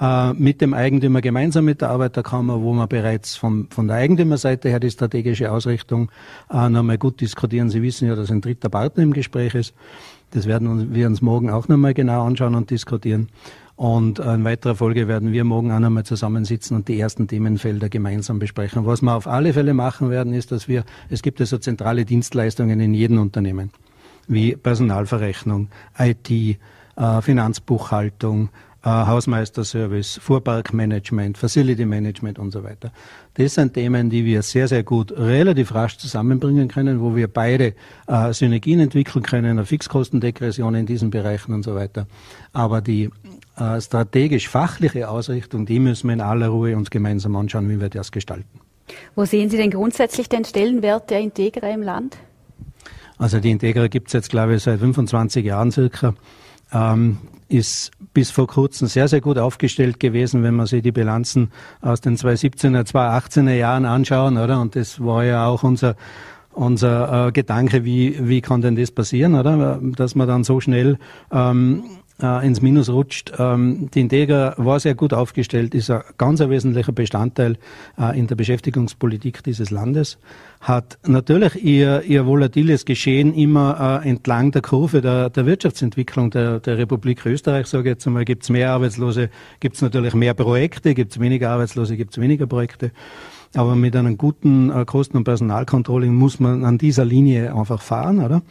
äh, 0.00 0.32
mit 0.32 0.60
dem 0.60 0.74
Eigentümer 0.74 1.20
gemeinsam 1.20 1.64
mit 1.64 1.80
der 1.80 1.90
Arbeiterkammer, 1.90 2.60
wo 2.60 2.72
wir 2.72 2.86
bereits 2.86 3.36
vom, 3.36 3.68
von 3.70 3.86
der 3.88 3.96
Eigentümerseite 3.96 4.68
her 4.68 4.80
die 4.80 4.90
strategische 4.90 5.52
Ausrichtung 5.52 6.10
äh, 6.50 6.68
nochmal 6.68 6.98
gut 6.98 7.20
diskutieren. 7.20 7.70
Sie 7.70 7.82
wissen 7.82 8.08
ja, 8.08 8.16
dass 8.16 8.30
ein 8.30 8.40
dritter 8.40 8.68
Partner 8.68 9.02
im 9.02 9.12
Gespräch 9.12 9.54
ist. 9.54 9.74
Das 10.32 10.46
werden 10.46 10.92
wir 10.94 11.06
uns 11.06 11.22
morgen 11.22 11.48
auch 11.50 11.68
nochmal 11.68 11.94
genau 11.94 12.26
anschauen 12.26 12.56
und 12.56 12.70
diskutieren. 12.70 13.28
Und 13.76 14.20
in 14.20 14.44
weiterer 14.44 14.76
Folge 14.76 15.08
werden 15.08 15.32
wir 15.32 15.42
morgen 15.44 15.72
auch 15.72 15.80
nochmal 15.80 16.04
zusammensitzen 16.04 16.76
und 16.76 16.86
die 16.86 16.98
ersten 16.98 17.26
Themenfelder 17.26 17.88
gemeinsam 17.88 18.38
besprechen. 18.38 18.86
Was 18.86 19.02
wir 19.02 19.14
auf 19.14 19.26
alle 19.26 19.52
Fälle 19.52 19.74
machen 19.74 20.10
werden, 20.10 20.32
ist, 20.32 20.52
dass 20.52 20.68
wir, 20.68 20.84
es 21.08 21.22
gibt 21.22 21.40
ja 21.40 21.46
so 21.46 21.58
zentrale 21.58 22.04
Dienstleistungen 22.04 22.78
in 22.78 22.94
jedem 22.94 23.18
Unternehmen, 23.18 23.70
wie 24.28 24.54
Personalverrechnung, 24.54 25.68
IT, 25.98 26.30
äh, 26.30 26.56
Finanzbuchhaltung, 27.20 28.48
äh, 28.48 28.48
Hausmeisterservice, 28.90 30.18
Fuhrparkmanagement, 30.22 31.38
Facility 31.38 31.86
Management 31.86 32.38
und 32.38 32.50
so 32.50 32.64
weiter. 32.64 32.92
Das 33.34 33.54
sind 33.54 33.74
Themen, 33.74 34.10
die 34.10 34.24
wir 34.24 34.42
sehr, 34.42 34.68
sehr 34.68 34.82
gut 34.82 35.12
relativ 35.12 35.74
rasch 35.74 35.96
zusammenbringen 35.96 36.68
können, 36.68 37.00
wo 37.00 37.16
wir 37.16 37.28
beide 37.28 37.74
äh, 38.06 38.32
Synergien 38.32 38.80
entwickeln 38.80 39.22
können, 39.22 39.46
eine 39.46 39.64
Fixkostendegression 39.64 40.74
in 40.74 40.86
diesen 40.86 41.10
Bereichen 41.10 41.54
und 41.54 41.62
so 41.62 41.74
weiter. 41.74 42.06
Aber 42.52 42.80
die 42.80 43.10
äh, 43.56 43.80
strategisch-fachliche 43.80 45.08
Ausrichtung, 45.08 45.64
die 45.64 45.78
müssen 45.78 46.08
wir 46.08 46.14
in 46.14 46.20
aller 46.20 46.48
Ruhe 46.48 46.76
uns 46.76 46.90
gemeinsam 46.90 47.36
anschauen, 47.36 47.68
wie 47.70 47.80
wir 47.80 47.88
das 47.88 48.12
gestalten. 48.12 48.60
Wo 49.14 49.24
sehen 49.24 49.48
Sie 49.48 49.56
denn 49.56 49.70
grundsätzlich 49.70 50.28
den 50.28 50.44
Stellenwert 50.44 51.10
der 51.10 51.20
Integra 51.20 51.70
im 51.70 51.82
Land? 51.82 52.16
Also 53.16 53.40
die 53.40 53.50
Integra 53.50 53.86
gibt 53.86 54.08
es 54.08 54.12
jetzt, 54.12 54.30
glaube 54.30 54.56
ich, 54.56 54.62
seit 54.62 54.80
25 54.80 55.44
Jahren 55.44 55.70
circa. 55.70 56.14
Ähm, 56.72 57.18
ist 57.48 57.92
bis 58.14 58.30
vor 58.30 58.46
kurzem 58.46 58.88
sehr, 58.88 59.08
sehr 59.08 59.20
gut 59.20 59.38
aufgestellt 59.38 60.00
gewesen, 60.00 60.42
wenn 60.42 60.54
man 60.54 60.66
sich 60.66 60.82
die 60.82 60.92
Bilanzen 60.92 61.50
aus 61.82 62.00
den 62.00 62.16
2017er, 62.16 62.86
2018er 62.86 63.54
Jahren 63.54 63.84
anschauen, 63.84 64.38
oder? 64.38 64.60
Und 64.60 64.76
das 64.76 65.04
war 65.04 65.24
ja 65.24 65.46
auch 65.46 65.62
unser 65.62 65.96
unser 66.52 67.26
äh, 67.26 67.32
Gedanke, 67.32 67.84
wie, 67.84 68.16
wie 68.28 68.40
kann 68.40 68.60
denn 68.60 68.76
das 68.76 68.92
passieren, 68.92 69.34
oder? 69.34 69.80
Dass 69.96 70.14
man 70.14 70.28
dann 70.28 70.44
so 70.44 70.60
schnell 70.60 70.98
ähm, 71.32 71.82
äh, 72.22 72.46
ins 72.46 72.60
Minus 72.60 72.88
rutscht. 72.88 73.32
Ähm, 73.38 73.88
die 73.92 74.00
Integra 74.00 74.54
war 74.56 74.78
sehr 74.80 74.94
gut 74.94 75.12
aufgestellt, 75.12 75.74
ist 75.74 75.90
ein 75.90 76.02
ganz 76.18 76.40
ein 76.40 76.50
wesentlicher 76.50 76.92
Bestandteil 76.92 77.56
äh, 77.98 78.18
in 78.18 78.26
der 78.26 78.36
Beschäftigungspolitik 78.36 79.42
dieses 79.42 79.70
Landes, 79.70 80.18
hat 80.60 80.98
natürlich 81.06 81.62
ihr, 81.62 82.02
ihr 82.02 82.26
volatiles 82.26 82.84
Geschehen 82.84 83.34
immer 83.34 84.02
äh, 84.04 84.08
entlang 84.08 84.52
der 84.52 84.62
Kurve 84.62 85.00
der, 85.00 85.30
der 85.30 85.46
Wirtschaftsentwicklung 85.46 86.30
der, 86.30 86.60
der 86.60 86.78
Republik 86.78 87.26
Österreich, 87.26 87.66
sage 87.66 87.90
ich 87.90 87.94
jetzt 87.94 88.06
einmal, 88.06 88.24
gibt 88.24 88.44
es 88.44 88.50
mehr 88.50 88.70
Arbeitslose, 88.70 89.30
gibt 89.60 89.76
es 89.76 89.82
natürlich 89.82 90.14
mehr 90.14 90.34
Projekte, 90.34 90.94
gibt 90.94 91.12
es 91.12 91.20
weniger 91.20 91.50
Arbeitslose, 91.50 91.96
gibt 91.96 92.12
es 92.12 92.20
weniger 92.20 92.46
Projekte. 92.46 92.92
Aber 93.54 93.76
mit 93.76 93.94
einem 93.94 94.18
guten 94.18 94.70
äh, 94.70 94.84
Kosten- 94.84 95.16
und 95.16 95.24
Personalcontrolling 95.24 96.14
muss 96.14 96.40
man 96.40 96.64
an 96.64 96.78
dieser 96.78 97.04
Linie 97.04 97.54
einfach 97.54 97.80
fahren, 97.80 98.24
oder? 98.24 98.42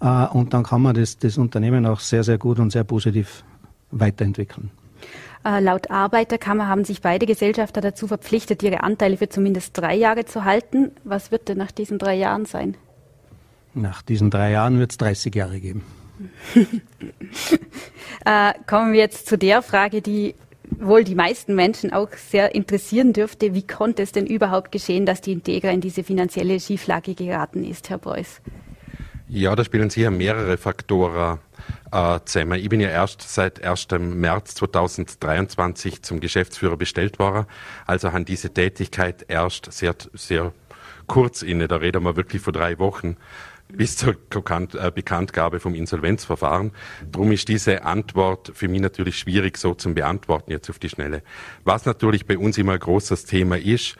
Äh, 0.00 0.26
und 0.36 0.52
dann 0.52 0.64
kann 0.64 0.82
man 0.82 0.94
das, 0.94 1.18
das 1.18 1.38
Unternehmen 1.38 1.86
auch 1.86 2.00
sehr, 2.00 2.24
sehr 2.24 2.38
gut 2.38 2.58
und 2.58 2.70
sehr 2.70 2.84
positiv 2.84 3.44
weiterentwickeln. 3.90 4.70
Äh, 5.44 5.60
laut 5.60 5.90
Arbeiterkammer 5.90 6.68
haben 6.68 6.84
sich 6.84 7.00
beide 7.00 7.24
Gesellschafter 7.24 7.80
dazu 7.80 8.06
verpflichtet, 8.06 8.62
ihre 8.62 8.82
Anteile 8.82 9.16
für 9.16 9.30
zumindest 9.30 9.76
drei 9.78 9.96
Jahre 9.96 10.26
zu 10.26 10.44
halten. 10.44 10.90
Was 11.04 11.32
wird 11.32 11.48
denn 11.48 11.56
nach 11.56 11.70
diesen 11.70 11.98
drei 11.98 12.14
Jahren 12.16 12.44
sein? 12.44 12.76
Nach 13.72 14.02
diesen 14.02 14.30
drei 14.30 14.50
Jahren 14.50 14.78
wird 14.78 14.90
es 14.90 14.98
30 14.98 15.34
Jahre 15.34 15.60
geben. 15.60 15.82
äh, 18.26 18.52
kommen 18.66 18.92
wir 18.92 19.00
jetzt 19.00 19.26
zu 19.26 19.38
der 19.38 19.62
Frage, 19.62 20.02
die 20.02 20.34
wohl 20.78 21.04
die 21.04 21.14
meisten 21.14 21.54
Menschen 21.54 21.92
auch 21.92 22.10
sehr 22.12 22.54
interessieren 22.54 23.12
dürfte. 23.12 23.54
Wie 23.54 23.66
konnte 23.66 24.02
es 24.02 24.12
denn 24.12 24.26
überhaupt 24.26 24.72
geschehen, 24.72 25.06
dass 25.06 25.20
die 25.20 25.32
Integra 25.32 25.70
in 25.70 25.80
diese 25.80 26.04
finanzielle 26.04 26.60
Schieflage 26.60 27.14
geraten 27.14 27.64
ist, 27.64 27.90
Herr 27.90 27.98
Beuys? 27.98 28.40
Ja, 29.28 29.54
da 29.54 29.64
spielen 29.64 29.90
sicher 29.90 30.10
mehrere 30.10 30.56
Faktoren 30.56 31.38
äh, 31.92 32.18
zusammen. 32.24 32.58
Ich 32.58 32.68
bin 32.68 32.80
ja 32.80 32.88
erst 32.88 33.22
seit 33.22 33.62
1. 33.62 33.88
März 34.00 34.56
2023 34.56 36.02
zum 36.02 36.18
Geschäftsführer 36.18 36.76
bestellt 36.76 37.20
worden, 37.20 37.46
also 37.86 38.12
haben 38.12 38.24
diese 38.24 38.52
Tätigkeit 38.52 39.24
erst 39.28 39.72
sehr, 39.72 39.94
sehr 40.14 40.52
kurz 41.06 41.42
inne, 41.42 41.68
da 41.68 41.76
reden 41.76 42.02
wir 42.02 42.16
wirklich 42.16 42.42
vor 42.42 42.52
drei 42.52 42.78
Wochen 42.78 43.16
bis 43.72 43.96
zur 43.96 44.14
äh, 44.14 44.90
Bekanntgabe 44.90 45.60
vom 45.60 45.74
Insolvenzverfahren. 45.74 46.72
Darum 47.10 47.32
ist 47.32 47.48
diese 47.48 47.84
Antwort 47.84 48.52
für 48.54 48.68
mich 48.68 48.80
natürlich 48.80 49.18
schwierig 49.18 49.56
so 49.58 49.74
zum 49.74 49.94
Beantworten 49.94 50.50
jetzt 50.50 50.70
auf 50.70 50.78
die 50.78 50.88
Schnelle. 50.88 51.22
Was 51.64 51.86
natürlich 51.86 52.26
bei 52.26 52.38
uns 52.38 52.58
immer 52.58 52.72
ein 52.72 52.78
großes 52.78 53.24
Thema 53.24 53.58
ist, 53.58 53.96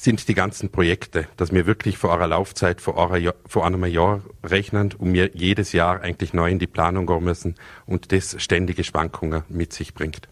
sind 0.00 0.28
die 0.28 0.34
ganzen 0.34 0.70
Projekte, 0.70 1.28
dass 1.36 1.52
wir 1.52 1.66
wirklich 1.66 1.98
vor 1.98 2.10
eurer 2.10 2.28
Laufzeit 2.28 2.80
vor, 2.80 2.96
eurer, 2.96 3.34
vor 3.46 3.66
einem 3.66 3.84
Jahr 3.84 4.22
rechnen 4.42 4.94
und 4.96 5.12
wir 5.12 5.30
jedes 5.34 5.72
Jahr 5.72 6.00
eigentlich 6.00 6.32
neu 6.32 6.50
in 6.50 6.58
die 6.58 6.66
Planung 6.66 7.06
gehen 7.06 7.22
müssen 7.22 7.54
und 7.84 8.10
das 8.10 8.36
ständige 8.42 8.82
Schwankungen 8.82 9.42
mit 9.50 9.74
sich 9.74 9.92
bringt. 9.92 10.28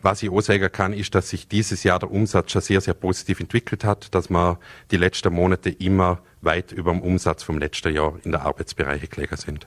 Was 0.00 0.22
ich 0.22 0.30
auch 0.30 0.40
sagen 0.40 0.70
kann, 0.72 0.92
ist, 0.94 1.14
dass 1.14 1.28
sich 1.28 1.48
dieses 1.48 1.82
Jahr 1.82 1.98
der 1.98 2.10
Umsatz 2.10 2.52
schon 2.52 2.62
sehr, 2.62 2.80
sehr 2.80 2.94
positiv 2.94 3.40
entwickelt 3.40 3.84
hat, 3.84 4.14
dass 4.14 4.30
wir 4.30 4.58
die 4.90 4.96
letzten 4.96 5.32
Monate 5.32 5.70
immer 5.70 6.20
weit 6.46 6.72
über 6.72 6.92
dem 6.92 7.02
Umsatz 7.02 7.42
vom 7.42 7.58
letzten 7.58 7.94
Jahr 7.94 8.14
in 8.24 8.32
der 8.32 8.46
Arbeitsbereiche 8.46 9.08
gelegen 9.08 9.36
sind. 9.36 9.66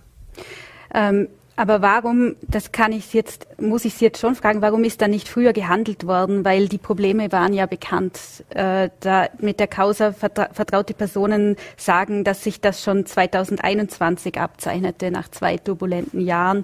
Ähm, 0.91 1.27
aber 1.59 1.81
warum, 1.81 2.37
das 2.41 2.71
kann 2.71 2.93
ich 2.93 3.13
jetzt, 3.13 3.45
muss 3.59 3.83
ich 3.83 3.93
Sie 3.95 4.05
jetzt 4.05 4.21
schon 4.21 4.35
fragen, 4.35 4.61
warum 4.61 4.85
ist 4.85 5.01
da 5.01 5.09
nicht 5.09 5.27
früher 5.27 5.51
gehandelt 5.51 6.07
worden? 6.07 6.45
Weil 6.45 6.69
die 6.69 6.77
Probleme 6.77 7.33
waren 7.33 7.51
ja 7.51 7.65
bekannt. 7.65 8.17
Äh, 8.47 8.89
da 9.01 9.27
mit 9.39 9.59
der 9.59 9.67
Causa 9.67 10.13
vertra 10.13 10.47
vertraute 10.53 10.93
Personen 10.93 11.57
sagen, 11.75 12.23
dass 12.23 12.45
sich 12.45 12.61
das 12.61 12.81
schon 12.81 13.05
2021 13.05 14.39
abzeichnete, 14.39 15.11
nach 15.11 15.27
zwei 15.31 15.57
turbulenten 15.57 16.21
Jahren. 16.21 16.63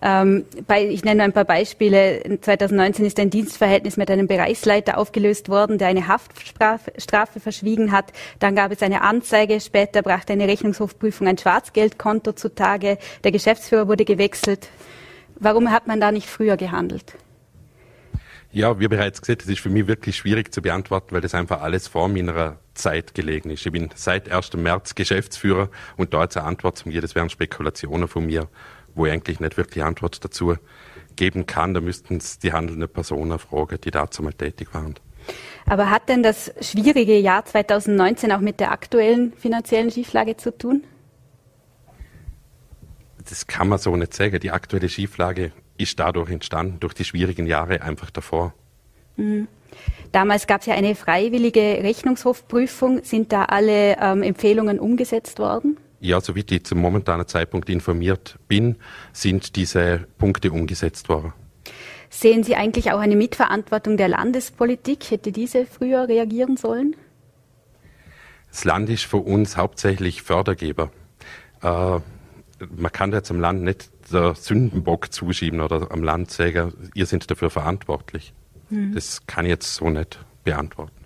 Ähm, 0.00 0.44
bei, 0.66 0.86
ich 0.86 1.04
nenne 1.04 1.24
ein 1.24 1.32
paar 1.32 1.44
Beispiele. 1.44 2.38
2019 2.40 3.04
ist 3.04 3.18
ein 3.18 3.30
Dienstverhältnis 3.30 3.96
mit 3.96 4.10
einem 4.10 4.26
Bereichsleiter 4.26 4.98
aufgelöst 4.98 5.48
worden, 5.48 5.78
der 5.78 5.88
eine 5.88 6.08
Haftstrafe 6.08 6.92
Strafe 6.98 7.40
verschwiegen 7.40 7.92
hat. 7.92 8.12
Dann 8.38 8.54
gab 8.54 8.72
es 8.72 8.82
eine 8.82 9.02
Anzeige. 9.02 9.60
Später 9.60 10.02
brachte 10.02 10.32
eine 10.32 10.46
Rechnungshofprüfung 10.46 11.26
ein 11.26 11.38
Schwarzgeldkonto 11.38 12.32
zutage. 12.32 12.98
Der 13.24 13.32
Geschäftsführer 13.32 13.88
wurde 13.88 14.04
gewechselt. 14.04 14.68
Warum 15.40 15.70
hat 15.70 15.86
man 15.86 16.00
da 16.00 16.12
nicht 16.12 16.28
früher 16.28 16.56
gehandelt? 16.56 17.14
Ja, 18.50 18.80
wie 18.80 18.88
bereits 18.88 19.20
gesagt, 19.20 19.42
das 19.42 19.48
ist 19.48 19.60
für 19.60 19.68
mich 19.68 19.86
wirklich 19.86 20.16
schwierig 20.16 20.54
zu 20.54 20.62
beantworten, 20.62 21.14
weil 21.14 21.20
das 21.20 21.34
einfach 21.34 21.60
alles 21.60 21.86
vor 21.86 22.08
meiner 22.08 22.56
Zeit 22.72 23.14
gelegen 23.14 23.50
ist. 23.50 23.66
Ich 23.66 23.72
bin 23.72 23.90
seit 23.94 24.32
1. 24.32 24.54
März 24.54 24.94
Geschäftsführer 24.94 25.68
und 25.98 26.14
da 26.14 26.22
jetzt 26.22 26.38
eine 26.38 26.46
Antwort 26.46 26.78
zu 26.78 26.88
mir, 26.88 27.02
das 27.02 27.14
wären 27.14 27.28
Spekulationen 27.28 28.08
von 28.08 28.24
mir 28.24 28.48
wo 28.98 29.06
ich 29.06 29.12
eigentlich 29.12 29.40
nicht 29.40 29.56
wirklich 29.56 29.84
Antwort 29.84 30.22
dazu 30.24 30.56
geben 31.16 31.46
kann. 31.46 31.74
Da 31.74 31.80
müssten 31.80 32.16
es 32.16 32.38
die 32.38 32.52
handelnde 32.52 32.88
Personen 32.88 33.38
fragen, 33.38 33.78
die 33.82 33.90
dazu 33.90 34.22
mal 34.22 34.32
tätig 34.32 34.74
waren. 34.74 34.94
Aber 35.66 35.90
hat 35.90 36.08
denn 36.08 36.22
das 36.22 36.52
schwierige 36.60 37.18
Jahr 37.18 37.44
2019 37.44 38.32
auch 38.32 38.40
mit 38.40 38.60
der 38.60 38.72
aktuellen 38.72 39.32
finanziellen 39.34 39.90
Schieflage 39.90 40.36
zu 40.36 40.56
tun? 40.56 40.84
Das 43.28 43.46
kann 43.46 43.68
man 43.68 43.78
so 43.78 43.94
nicht 43.94 44.14
sagen. 44.14 44.40
Die 44.40 44.50
aktuelle 44.50 44.88
Schieflage 44.88 45.52
ist 45.76 46.00
dadurch 46.00 46.30
entstanden, 46.30 46.80
durch 46.80 46.94
die 46.94 47.04
schwierigen 47.04 47.46
Jahre 47.46 47.82
einfach 47.82 48.10
davor. 48.10 48.54
Mhm. 49.16 49.48
Damals 50.12 50.46
gab 50.46 50.62
es 50.62 50.66
ja 50.66 50.74
eine 50.74 50.94
freiwillige 50.94 51.60
Rechnungshofprüfung. 51.60 53.04
Sind 53.04 53.32
da 53.32 53.44
alle 53.44 53.98
ähm, 54.00 54.22
Empfehlungen 54.22 54.80
umgesetzt 54.80 55.38
worden? 55.38 55.76
Ja, 56.00 56.20
soweit 56.20 56.52
ich 56.52 56.64
zum 56.64 56.78
momentanen 56.80 57.26
Zeitpunkt 57.26 57.68
informiert 57.68 58.38
bin, 58.46 58.76
sind 59.12 59.56
diese 59.56 60.06
Punkte 60.18 60.52
umgesetzt 60.52 61.08
worden. 61.08 61.32
Sehen 62.10 62.44
Sie 62.44 62.54
eigentlich 62.54 62.92
auch 62.92 63.00
eine 63.00 63.16
Mitverantwortung 63.16 63.96
der 63.96 64.08
Landespolitik? 64.08 65.10
Hätte 65.10 65.32
diese 65.32 65.66
früher 65.66 66.08
reagieren 66.08 66.56
sollen? 66.56 66.96
Das 68.50 68.64
Land 68.64 68.88
ist 68.88 69.04
für 69.04 69.18
uns 69.18 69.56
hauptsächlich 69.56 70.22
Fördergeber. 70.22 70.90
Äh, 71.62 72.00
man 72.76 72.92
kann 72.92 73.12
jetzt 73.12 73.30
am 73.30 73.40
Land 73.40 73.62
nicht 73.62 73.90
der 74.10 74.34
Sündenbock 74.34 75.12
zuschieben 75.12 75.60
oder 75.60 75.90
am 75.92 76.02
Land 76.02 76.30
sagen, 76.30 76.72
ihr 76.94 77.06
seid 77.06 77.30
dafür 77.30 77.50
verantwortlich. 77.50 78.32
Mhm. 78.70 78.94
Das 78.94 79.26
kann 79.26 79.44
ich 79.44 79.50
jetzt 79.50 79.74
so 79.74 79.90
nicht 79.90 80.18
beantworten. 80.44 80.97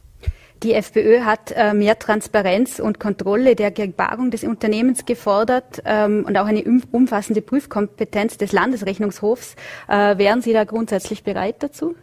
Die 0.63 0.75
FPÖ 0.75 1.23
hat 1.25 1.53
äh, 1.57 1.75
mehr 1.75 1.99
Transparenz 1.99 2.79
und 2.79 3.01
Kontrolle 3.01 3.57
der 3.57 3.73
Gebarung 3.73 4.31
des 4.31 4.45
Unternehmens 4.45 5.05
gefordert 5.05 5.83
ähm, 5.85 6.25
und 6.25 6.37
auch 6.37 6.47
eine 6.47 6.63
umfassende 6.63 7.43
Prüfkompetenz 7.43 8.39
des 8.39 8.53
Landesrechnungshofs. 8.53 9.57
Äh, 9.89 10.19
wären 10.19 10.41
Sie 10.41 10.53
da 10.53 10.63
grundsätzlich 10.63 11.25
bereit 11.25 11.57
dazu? 11.65 11.97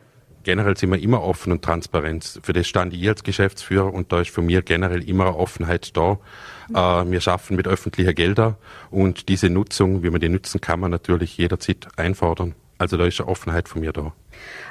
Generell 0.44 0.76
sind 0.76 0.92
wir 0.92 1.02
immer 1.02 1.24
offen 1.24 1.54
und 1.54 1.62
transparent. 1.62 2.40
Für 2.44 2.52
das 2.52 2.68
stand 2.68 2.94
ich 2.94 3.08
als 3.08 3.24
Geschäftsführer 3.24 3.94
und 3.94 4.12
da 4.12 4.22
ist 4.22 4.32
für 4.32 4.42
mich 4.42 4.64
generell 4.66 5.08
immer 5.08 5.38
Offenheit 5.38 5.96
da. 5.96 6.20
Äh, 6.74 7.10
wir 7.10 7.22
schaffen 7.22 7.56
mit 7.56 7.66
öffentlicher 7.66 8.14
Gelder 8.14 8.58
und 8.92 9.30
diese 9.30 9.50
Nutzung, 9.50 10.04
wie 10.04 10.10
man 10.10 10.20
die 10.20 10.28
nutzen 10.28 10.60
kann, 10.60 10.82
man 10.82 10.92
natürlich 10.92 11.38
jederzeit 11.38 11.88
einfordern. 11.96 12.56
Also 12.80 12.96
da 12.96 13.06
ist 13.06 13.20
eine 13.20 13.30
Offenheit 13.30 13.68
von 13.68 13.82
mir 13.82 13.92
da. 13.92 14.14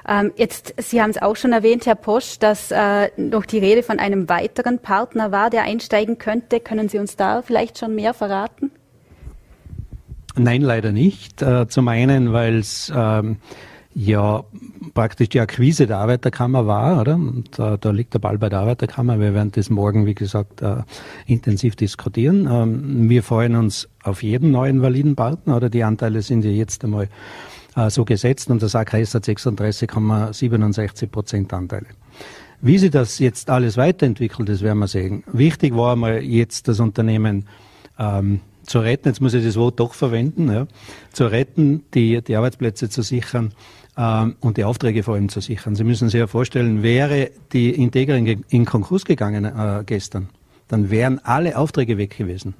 Ähm, 0.09 0.33
jetzt, 0.37 0.75
Sie 0.79 1.00
haben 1.00 1.11
es 1.11 1.21
auch 1.21 1.37
schon 1.37 1.53
erwähnt, 1.53 1.85
Herr 1.85 1.95
Posch, 1.95 2.38
dass 2.38 2.71
äh, 2.71 3.11
noch 3.19 3.45
die 3.45 3.59
Rede 3.59 3.83
von 3.83 3.99
einem 3.99 4.29
weiteren 4.31 4.79
Partner 4.79 5.31
war, 5.31 5.50
der 5.50 5.62
einsteigen 5.62 6.19
könnte. 6.19 6.59
Können 6.59 6.88
Sie 6.88 6.99
uns 6.99 7.17
da 7.17 7.43
vielleicht 7.43 7.79
schon 7.79 7.95
mehr 7.95 8.15
verraten? 8.15 8.71
Nein, 10.37 10.62
leider 10.62 10.91
nicht. 10.91 11.43
Äh, 11.43 11.69
zum 11.69 11.88
einen, 11.88 12.33
weil 12.33 12.59
es 12.59 12.91
ähm, 12.97 13.37
ja 13.95 14.45
praktisch 14.95 15.29
die 15.29 15.41
Akquise 15.41 15.87
der 15.87 15.99
Arbeiterkammer 15.99 16.67
war, 16.67 17.03
oder? 17.03 17.17
Und 17.17 17.59
äh, 17.59 17.77
da 17.79 17.91
liegt 17.91 18.15
der 18.15 18.21
Ball 18.21 18.38
bei 18.38 18.49
der 18.49 18.61
Arbeiterkammer. 18.61 19.21
Wir 19.21 19.35
werden 19.35 19.53
das 19.53 19.69
morgen, 19.69 20.07
wie 20.07 20.15
gesagt, 20.15 20.62
äh, 20.62 20.77
intensiv 21.27 21.77
diskutieren. 21.77 22.49
Ähm, 22.50 23.11
wir 23.11 23.23
freuen 23.23 23.57
uns 23.57 23.87
auf 24.03 24.23
jeden 24.23 24.50
neuen 24.50 24.81
validen 24.81 25.15
Partner, 25.15 25.57
oder? 25.57 25.69
Die 25.69 25.85
Anteile 25.85 26.23
sind 26.23 26.45
ja 26.45 26.50
jetzt 26.50 26.85
einmal 26.85 27.09
äh, 27.78 27.90
so 27.90 28.04
gesetzt 28.04 28.50
und 28.50 28.62
das 28.62 28.75
AKS 28.75 29.14
hat 29.14 29.25
36,67 29.25 31.06
Prozent 31.06 31.52
Anteile. 31.52 31.87
Wie 32.61 32.76
sich 32.78 32.90
das 32.90 33.20
jetzt 33.20 33.50
alles 33.50 33.76
weiterentwickelt, 33.76 34.49
das 34.49 34.62
werden 34.62 34.80
wir 34.80 34.88
sehen. 34.88 35.23
Wichtig 35.32 35.76
war 35.76 35.92
einmal 35.92 36.23
jetzt 36.23 36.66
das 36.66 36.80
Unternehmen 36.80 37.47
ähm, 37.99 38.40
zu 38.64 38.80
retten, 38.80 39.08
jetzt 39.08 39.20
muss 39.20 39.35
ich 39.35 39.44
das 39.44 39.56
Wort 39.56 39.78
doch 39.78 39.94
verwenden, 39.94 40.50
ja, 40.50 40.66
zu 41.12 41.26
retten, 41.26 41.85
die, 41.94 42.20
die 42.20 42.37
Arbeitsplätze 42.37 42.90
zu 42.90 43.02
sichern 43.02 43.52
ähm, 43.97 44.35
und 44.40 44.56
die 44.56 44.64
Aufträge 44.64 45.04
vor 45.04 45.14
allem 45.14 45.28
zu 45.28 45.40
sichern. 45.40 45.76
Sie 45.76 45.85
müssen 45.85 46.08
sich 46.08 46.18
ja 46.18 46.26
vorstellen, 46.26 46.82
wäre 46.82 47.30
die 47.52 47.70
Integra 47.70 48.16
in, 48.16 48.44
in 48.49 48.64
Konkurs 48.64 49.04
gegangen 49.04 49.44
äh, 49.44 49.85
gestern, 49.87 50.28
dann 50.66 50.90
wären 50.90 51.20
alle 51.20 51.56
Aufträge 51.56 51.97
weg 51.97 52.16
gewesen. 52.18 52.54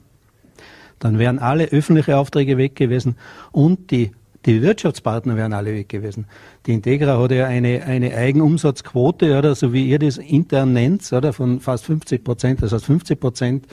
Dann 1.01 1.19
wären 1.19 1.39
alle 1.39 1.67
öffentliche 1.67 2.17
Aufträge 2.17 2.57
weg 2.57 2.75
gewesen 2.77 3.17
und 3.53 3.91
die 3.91 4.13
die 4.49 4.63
Wirtschaftspartner 4.63 5.37
wären 5.37 5.53
alle 5.53 5.75
weg 5.75 5.91
gewesen. 5.91 6.27
Die 6.65 6.73
Integra 6.73 7.21
hat 7.21 7.33
ja 7.33 7.47
eine, 7.47 7.83
eine 7.85 8.15
Eigenumsatzquote, 8.15 9.37
oder 9.39 9.55
so 9.55 9.75
wie 9.75 9.87
ihr 9.87 9.99
das 9.99 10.17
intern 10.17 10.73
nennt, 10.73 11.13
oder 11.13 11.35
von 11.35 11.61
fast 11.61 11.85
50 11.85 12.25
Prozent. 12.25 12.63
Das 12.63 12.73
heißt, 12.73 12.87
50 12.87 13.21
Prozent 13.21 13.67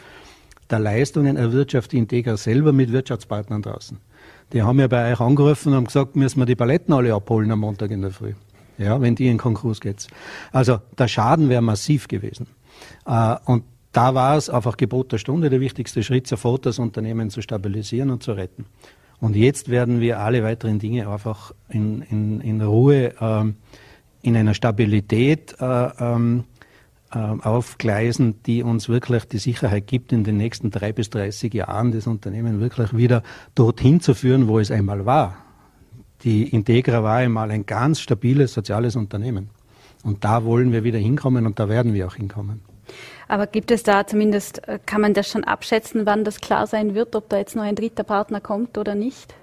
der 0.70 0.80
Leistungen 0.80 1.38
erwirtschaftet 1.38 1.94
die 1.94 1.98
Integra 2.00 2.36
selber 2.36 2.74
mit 2.74 2.92
Wirtschaftspartnern 2.92 3.62
draußen. 3.62 4.00
Die 4.52 4.64
haben 4.64 4.78
ja 4.80 4.88
bei 4.88 5.14
euch 5.14 5.22
angerufen 5.22 5.70
und 5.70 5.76
haben 5.76 5.86
gesagt, 5.86 6.18
müssen 6.18 6.40
wir 6.40 6.46
die 6.46 6.58
Paletten 6.58 6.94
alle 6.94 7.14
abholen 7.14 7.50
am 7.52 7.60
Montag 7.60 7.92
in 7.92 8.02
der 8.02 8.12
Früh. 8.12 8.34
Ja, 8.78 9.00
wenn 9.00 9.16
die 9.16 9.28
in 9.28 9.38
Konkurs 9.38 9.80
geht. 9.80 10.08
Also 10.52 10.80
der 10.98 11.08
Schaden 11.08 11.48
wäre 11.48 11.62
massiv 11.62 12.10
gewesen. 12.10 12.48
Äh, 13.06 13.38
und 13.46 13.64
da 13.94 14.14
war 14.14 14.36
es 14.36 14.50
einfach 14.50 14.76
Gebot 14.76 15.14
der 15.14 15.20
Stunde 15.20 15.50
der 15.50 15.62
wichtigste 15.62 16.04
Schritt, 16.04 16.28
sofort 16.28 16.66
das 16.66 16.80
Unternehmen 16.80 17.30
zu 17.30 17.42
stabilisieren 17.42 18.10
und 18.10 18.24
zu 18.24 18.34
retten. 18.34 18.66
Und 19.20 19.36
jetzt 19.36 19.70
werden 19.70 20.02
wir 20.02 20.20
alle 20.20 20.44
weiteren 20.44 20.80
Dinge 20.80 21.10
einfach 21.10 21.54
in, 21.70 22.02
in, 22.04 22.42
in 22.42 22.62
Ruhe, 22.62 23.14
ähm, 23.20 23.56
in 24.22 24.36
einer 24.36 24.54
Stabilität 24.54 25.56
äh, 25.60 25.90
ähm, 26.00 26.44
äh, 27.12 27.18
aufgleisen, 27.18 28.42
die 28.44 28.64
uns 28.64 28.90
wirklich 28.90 29.26
die 29.26 29.38
Sicherheit 29.38 29.88
gibt, 29.88 30.12
in 30.12 30.24
den 30.24 30.38
nächsten 30.38 30.72
drei 30.72 30.92
bis 30.92 31.10
30 31.12 31.54
Jahren 31.54 31.92
das 31.92 32.08
Unternehmen 32.08 32.60
wirklich 32.60 32.96
wieder 32.96 33.24
dorthin 33.54 34.02
zu 34.02 34.14
führen, 34.14 34.48
wo 34.48 34.60
es 34.60 34.72
einmal 34.72 35.06
war. 35.06 35.38
Die 36.24 36.50
Integra 36.50 37.04
war 37.04 37.18
einmal 37.18 37.52
ein 37.52 37.66
ganz 37.66 38.00
stabiles 38.00 38.54
soziales 38.54 38.96
Unternehmen. 38.96 39.50
Und 40.04 40.24
da 40.24 40.44
wollen 40.44 40.72
wir 40.72 40.84
wieder 40.84 41.00
hinkommen 41.00 41.46
und 41.46 41.60
da 41.60 41.70
werden 41.70 41.94
wir 41.94 42.08
auch 42.08 42.16
hinkommen. 42.16 42.62
Aber 43.28 43.48
gibt 43.48 43.72
es 43.72 43.84
da 43.84 44.06
zumindest, 44.06 44.68
äh, 44.68 44.80
kann 44.86 45.02
man 45.02 45.14
das 45.14 45.30
schon 45.30 45.44
abschätzen, 45.44 46.06
wann 46.06 46.24
das 46.24 46.42
klar 46.42 46.68
sein 46.68 46.96
wird, 46.96 47.16
ob 47.16 47.30
da 47.30 47.38
jetzt 47.38 47.56
noch 47.56 47.64
ein 47.64 47.76
dritter 47.76 48.04
Partner 48.04 48.42
kommt 48.42 48.78
oder 48.78 48.96
nicht? 48.96 49.36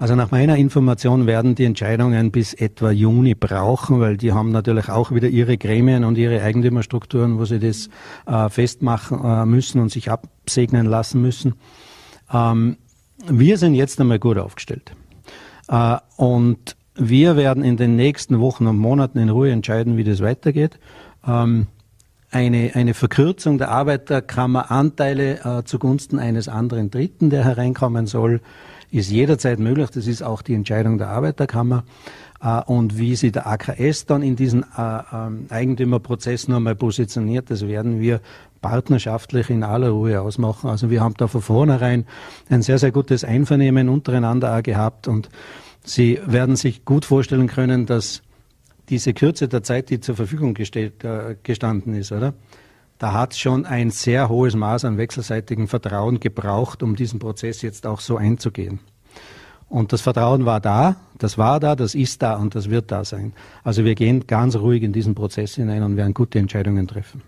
Also 0.00 0.14
nach 0.14 0.30
meiner 0.30 0.56
Information 0.56 1.26
werden 1.26 1.54
die 1.54 1.64
Entscheidungen 1.64 2.30
bis 2.30 2.54
etwa 2.54 2.90
Juni 2.90 3.34
brauchen, 3.34 4.00
weil 4.00 4.16
die 4.16 4.32
haben 4.32 4.50
natürlich 4.50 4.88
auch 4.88 5.12
wieder 5.12 5.28
ihre 5.28 5.58
Gremien 5.58 6.04
und 6.04 6.16
ihre 6.16 6.42
Eigentümerstrukturen, 6.42 7.38
wo 7.38 7.44
sie 7.44 7.58
das 7.58 7.90
äh, 8.26 8.48
festmachen 8.48 9.22
äh, 9.22 9.44
müssen 9.44 9.78
und 9.78 9.90
sich 9.90 10.10
absegnen 10.10 10.86
lassen 10.86 11.20
müssen. 11.20 11.54
Ähm, 12.32 12.78
wir 13.28 13.58
sind 13.58 13.74
jetzt 13.74 14.00
einmal 14.00 14.18
gut 14.18 14.38
aufgestellt. 14.38 14.92
Äh, 15.68 15.98
und 16.16 16.76
wir 16.94 17.36
werden 17.36 17.62
in 17.62 17.76
den 17.76 17.94
nächsten 17.94 18.40
Wochen 18.40 18.66
und 18.66 18.78
Monaten 18.78 19.18
in 19.18 19.28
Ruhe 19.28 19.50
entscheiden, 19.50 19.98
wie 19.98 20.04
das 20.04 20.22
weitergeht. 20.22 20.78
Ähm, 21.26 21.66
eine, 22.30 22.72
eine 22.74 22.94
Verkürzung 22.94 23.58
der 23.58 23.70
Arbeiterkammeranteile 23.70 25.40
äh, 25.44 25.64
zugunsten 25.64 26.18
eines 26.18 26.48
anderen 26.48 26.90
Dritten, 26.90 27.30
der 27.30 27.44
hereinkommen 27.44 28.06
soll, 28.06 28.40
ist 28.90 29.10
jederzeit 29.10 29.58
möglich. 29.58 29.90
Das 29.90 30.06
ist 30.06 30.22
auch 30.22 30.42
die 30.42 30.54
Entscheidung 30.54 30.98
der 30.98 31.08
Arbeiterkammer. 31.08 31.84
Äh, 32.42 32.62
und 32.62 32.98
wie 32.98 33.16
sich 33.16 33.32
der 33.32 33.46
AKS 33.46 34.06
dann 34.06 34.22
in 34.22 34.36
diesen 34.36 34.62
äh, 34.62 35.02
ähm, 35.12 35.46
Eigentümerprozess 35.50 36.48
noch 36.48 36.56
einmal 36.56 36.76
positioniert, 36.76 37.50
das 37.50 37.66
werden 37.66 38.00
wir 38.00 38.20
partnerschaftlich 38.60 39.50
in 39.50 39.64
aller 39.64 39.90
Ruhe 39.90 40.20
ausmachen. 40.20 40.70
Also 40.70 40.90
wir 40.90 41.00
haben 41.00 41.14
da 41.16 41.26
von 41.26 41.40
vornherein 41.40 42.06
ein 42.48 42.62
sehr, 42.62 42.78
sehr 42.78 42.92
gutes 42.92 43.24
Einvernehmen 43.24 43.88
untereinander 43.88 44.56
auch 44.56 44.62
gehabt 44.62 45.08
und 45.08 45.28
Sie 45.82 46.20
werden 46.26 46.56
sich 46.56 46.84
gut 46.84 47.06
vorstellen 47.06 47.46
können, 47.46 47.86
dass 47.86 48.22
diese 48.90 49.14
Kürze 49.14 49.48
der 49.48 49.62
Zeit, 49.62 49.88
die 49.88 50.00
zur 50.00 50.16
Verfügung 50.16 50.54
gestellt, 50.54 51.04
äh, 51.04 51.36
gestanden 51.42 51.94
ist, 51.94 52.12
oder? 52.12 52.34
Da 52.98 53.14
hat 53.14 53.34
schon 53.34 53.64
ein 53.64 53.90
sehr 53.90 54.28
hohes 54.28 54.54
Maß 54.54 54.84
an 54.84 54.98
wechselseitigem 54.98 55.68
Vertrauen 55.68 56.20
gebraucht, 56.20 56.82
um 56.82 56.96
diesen 56.96 57.18
Prozess 57.18 57.62
jetzt 57.62 57.86
auch 57.86 58.00
so 58.00 58.18
einzugehen. 58.18 58.80
Und 59.70 59.92
das 59.92 60.02
Vertrauen 60.02 60.44
war 60.44 60.60
da, 60.60 60.96
das 61.16 61.38
war 61.38 61.60
da, 61.60 61.76
das 61.76 61.94
ist 61.94 62.20
da 62.20 62.36
und 62.36 62.54
das 62.54 62.68
wird 62.68 62.90
da 62.90 63.04
sein. 63.04 63.32
Also 63.62 63.84
wir 63.84 63.94
gehen 63.94 64.26
ganz 64.26 64.56
ruhig 64.56 64.82
in 64.82 64.92
diesen 64.92 65.14
Prozess 65.14 65.54
hinein 65.54 65.82
und 65.82 65.96
werden 65.96 66.12
gute 66.12 66.40
Entscheidungen 66.40 66.88
treffen. 66.88 67.22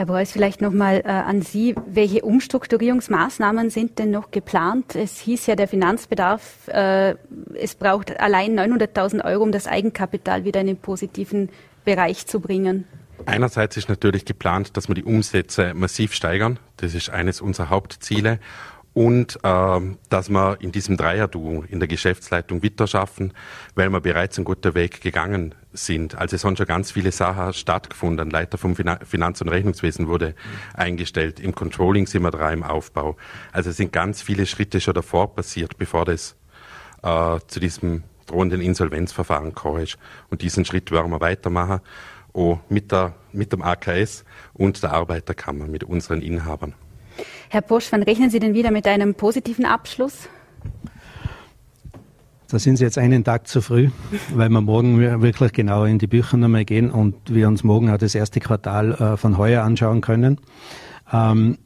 Herr 0.00 0.06
Beuys, 0.06 0.32
vielleicht 0.32 0.62
nochmal 0.62 1.02
äh, 1.04 1.10
an 1.10 1.42
Sie. 1.42 1.74
Welche 1.86 2.22
Umstrukturierungsmaßnahmen 2.22 3.68
sind 3.68 3.98
denn 3.98 4.10
noch 4.10 4.30
geplant? 4.30 4.94
Es 4.94 5.18
hieß 5.18 5.46
ja, 5.46 5.56
der 5.56 5.68
Finanzbedarf, 5.68 6.68
äh, 6.68 7.16
es 7.52 7.74
braucht 7.74 8.18
allein 8.18 8.58
900.000 8.58 9.22
Euro, 9.26 9.42
um 9.42 9.52
das 9.52 9.66
Eigenkapital 9.66 10.46
wieder 10.46 10.62
in 10.62 10.68
den 10.68 10.78
positiven 10.78 11.50
Bereich 11.84 12.26
zu 12.26 12.40
bringen. 12.40 12.86
Einerseits 13.26 13.76
ist 13.76 13.90
natürlich 13.90 14.24
geplant, 14.24 14.74
dass 14.78 14.88
wir 14.88 14.94
die 14.94 15.04
Umsätze 15.04 15.74
massiv 15.74 16.14
steigern. 16.14 16.58
Das 16.78 16.94
ist 16.94 17.10
eines 17.10 17.42
unserer 17.42 17.68
Hauptziele 17.68 18.40
und 18.92 19.38
äh, 19.42 19.80
dass 20.08 20.28
wir 20.30 20.58
in 20.60 20.72
diesem 20.72 20.96
Dreierduo 20.96 21.64
in 21.68 21.78
der 21.78 21.88
Geschäftsleitung 21.88 22.62
weiter 22.62 22.86
schaffen, 22.86 23.32
weil 23.74 23.88
wir 23.90 24.00
bereits 24.00 24.36
einen 24.38 24.44
guten 24.44 24.74
Weg 24.74 25.00
gegangen 25.00 25.54
sind. 25.72 26.16
Also 26.16 26.36
es 26.36 26.44
haben 26.44 26.56
schon 26.56 26.66
ganz 26.66 26.90
viele 26.90 27.12
Sachen 27.12 27.52
stattgefunden. 27.52 28.26
Ein 28.26 28.30
Leiter 28.30 28.58
vom 28.58 28.74
Finanz- 28.74 29.40
und 29.40 29.48
Rechnungswesen 29.48 30.08
wurde 30.08 30.34
eingestellt. 30.74 31.38
Im 31.38 31.54
Controlling 31.54 32.06
sind 32.06 32.22
wir 32.22 32.32
drei 32.32 32.52
im 32.52 32.64
Aufbau. 32.64 33.16
Also 33.52 33.70
es 33.70 33.76
sind 33.76 33.92
ganz 33.92 34.22
viele 34.22 34.46
Schritte 34.46 34.80
schon 34.80 34.94
davor 34.94 35.34
passiert, 35.34 35.78
bevor 35.78 36.04
das 36.04 36.36
äh, 37.02 37.38
zu 37.46 37.60
diesem 37.60 38.02
drohenden 38.26 38.60
Insolvenzverfahren 38.60 39.50
gekommen 39.50 39.82
ist. 39.82 39.98
Und 40.30 40.42
diesen 40.42 40.64
Schritt 40.64 40.90
werden 40.90 41.10
wir 41.10 41.20
weitermachen, 41.20 41.80
auch 42.32 42.60
mit, 42.68 42.92
der, 42.92 43.14
mit 43.32 43.52
dem 43.52 43.62
AKS 43.62 44.24
und 44.52 44.82
der 44.82 44.92
Arbeiterkammer, 44.92 45.66
mit 45.66 45.84
unseren 45.84 46.22
Inhabern. 46.22 46.74
Herr 47.48 47.62
Bosch, 47.62 47.88
wann 47.90 48.02
rechnen 48.02 48.30
Sie 48.30 48.38
denn 48.38 48.54
wieder 48.54 48.70
mit 48.70 48.86
einem 48.86 49.14
positiven 49.14 49.64
Abschluss? 49.64 50.28
Da 52.50 52.58
sind 52.58 52.76
Sie 52.76 52.84
jetzt 52.84 52.98
einen 52.98 53.22
Tag 53.22 53.46
zu 53.46 53.60
früh, 53.60 53.90
weil 54.34 54.48
wir 54.48 54.60
morgen 54.60 54.98
wirklich 55.22 55.52
genauer 55.52 55.86
in 55.86 55.98
die 55.98 56.08
Bücher 56.08 56.36
nochmal 56.36 56.64
gehen 56.64 56.90
und 56.90 57.14
wir 57.32 57.46
uns 57.46 57.62
morgen 57.62 57.90
auch 57.90 57.98
das 57.98 58.14
erste 58.16 58.40
Quartal 58.40 58.92
äh, 58.92 59.16
von 59.16 59.38
heuer 59.38 59.62
anschauen 59.62 60.00
können. 60.00 60.38
Ähm, 61.12 61.58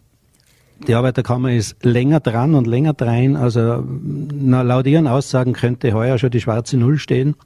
die 0.86 0.94
Arbeiterkammer 0.94 1.52
ist 1.52 1.82
länger 1.84 2.20
dran 2.20 2.54
und 2.54 2.66
länger 2.66 2.92
drein. 2.92 3.36
Also 3.36 3.82
laut 4.42 4.86
ihren 4.86 5.06
Aussagen 5.06 5.54
könnte 5.54 5.92
heuer 5.94 6.18
schon 6.18 6.30
die 6.30 6.40
schwarze 6.40 6.76
Null 6.76 6.98
stehen, 6.98 7.36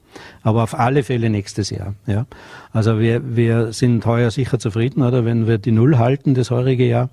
aber 0.43 0.65
auf 0.65 0.77
alle 0.77 1.05
Fälle 1.05 1.31
nächstes 1.31 1.71
Jahr. 1.71 1.95
Ja. 2.07 2.27
Also 2.73 2.99
wir, 2.99 3.37
wir 3.37 3.73
sind 3.73 4.05
heuer 4.07 4.31
sicher 4.31 4.59
zufrieden, 4.59 5.03
oder 5.03 5.25
wenn 5.25 5.47
wir 5.47 5.59
die 5.59 5.71
Null 5.73 5.99
halten, 5.99 6.35
das 6.35 6.51
heurige 6.51 6.89
Jahr. 6.89 7.11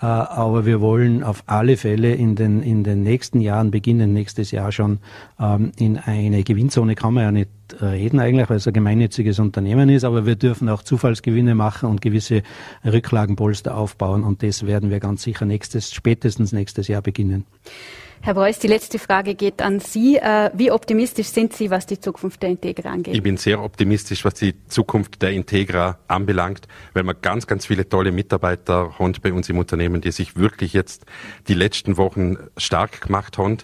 Äh, 0.00 0.06
aber 0.06 0.64
wir 0.64 0.80
wollen 0.80 1.22
auf 1.22 1.42
alle 1.46 1.76
Fälle 1.76 2.14
in 2.14 2.34
den, 2.34 2.62
in 2.62 2.84
den 2.84 3.02
nächsten 3.02 3.40
Jahren, 3.40 3.70
beginnen 3.70 4.12
nächstes 4.12 4.50
Jahr 4.50 4.72
schon, 4.72 4.98
ähm, 5.38 5.72
in 5.76 5.98
eine 5.98 6.42
Gewinnzone 6.42 6.94
kann 6.94 7.14
man 7.14 7.24
ja 7.24 7.32
nicht 7.32 7.50
reden 7.80 8.18
eigentlich, 8.18 8.48
weil 8.50 8.56
es 8.56 8.66
ein 8.66 8.72
gemeinnütziges 8.72 9.38
Unternehmen 9.38 9.88
ist, 9.88 10.04
aber 10.04 10.26
wir 10.26 10.36
dürfen 10.36 10.68
auch 10.68 10.82
Zufallsgewinne 10.82 11.54
machen 11.54 11.88
und 11.88 12.00
gewisse 12.00 12.42
Rücklagenpolster 12.84 13.76
aufbauen 13.76 14.24
und 14.24 14.42
das 14.42 14.66
werden 14.66 14.90
wir 14.90 15.00
ganz 15.00 15.22
sicher 15.22 15.44
nächstes, 15.44 15.92
spätestens 15.92 16.52
nächstes 16.52 16.88
Jahr 16.88 17.02
beginnen. 17.02 17.44
Herr 18.22 18.34
Beuys, 18.34 18.58
die 18.58 18.66
letzte 18.66 18.98
Frage 18.98 19.34
geht 19.34 19.62
an 19.62 19.80
Sie. 19.80 20.16
Äh, 20.16 20.50
wie 20.52 20.70
optimistisch 20.70 21.28
sind 21.28 21.54
Sie, 21.54 21.70
was 21.70 21.86
die 21.86 21.98
Zukunft 21.98 22.42
der 22.42 22.50
Integra 22.50 22.90
angeht? 22.90 23.14
Ich 23.14 23.22
bin 23.22 23.38
sehr 23.38 23.62
optimistisch, 23.62 24.26
was 24.26 24.34
die 24.34 24.54
Zukunft 24.66 25.22
der 25.22 25.30
Integra 25.30 25.98
anbelangt, 26.06 26.68
weil 26.92 27.04
wir 27.04 27.14
ganz, 27.14 27.46
ganz 27.46 27.64
viele 27.64 27.88
tolle 27.88 28.12
Mitarbeiter 28.12 28.98
haben 28.98 29.14
bei 29.22 29.32
uns 29.32 29.48
im 29.48 29.56
Unternehmen, 29.56 30.02
die 30.02 30.12
sich 30.12 30.36
wirklich 30.36 30.74
jetzt 30.74 31.06
die 31.48 31.54
letzten 31.54 31.96
Wochen 31.96 32.36
stark 32.58 33.00
gemacht 33.00 33.38
haben. 33.38 33.56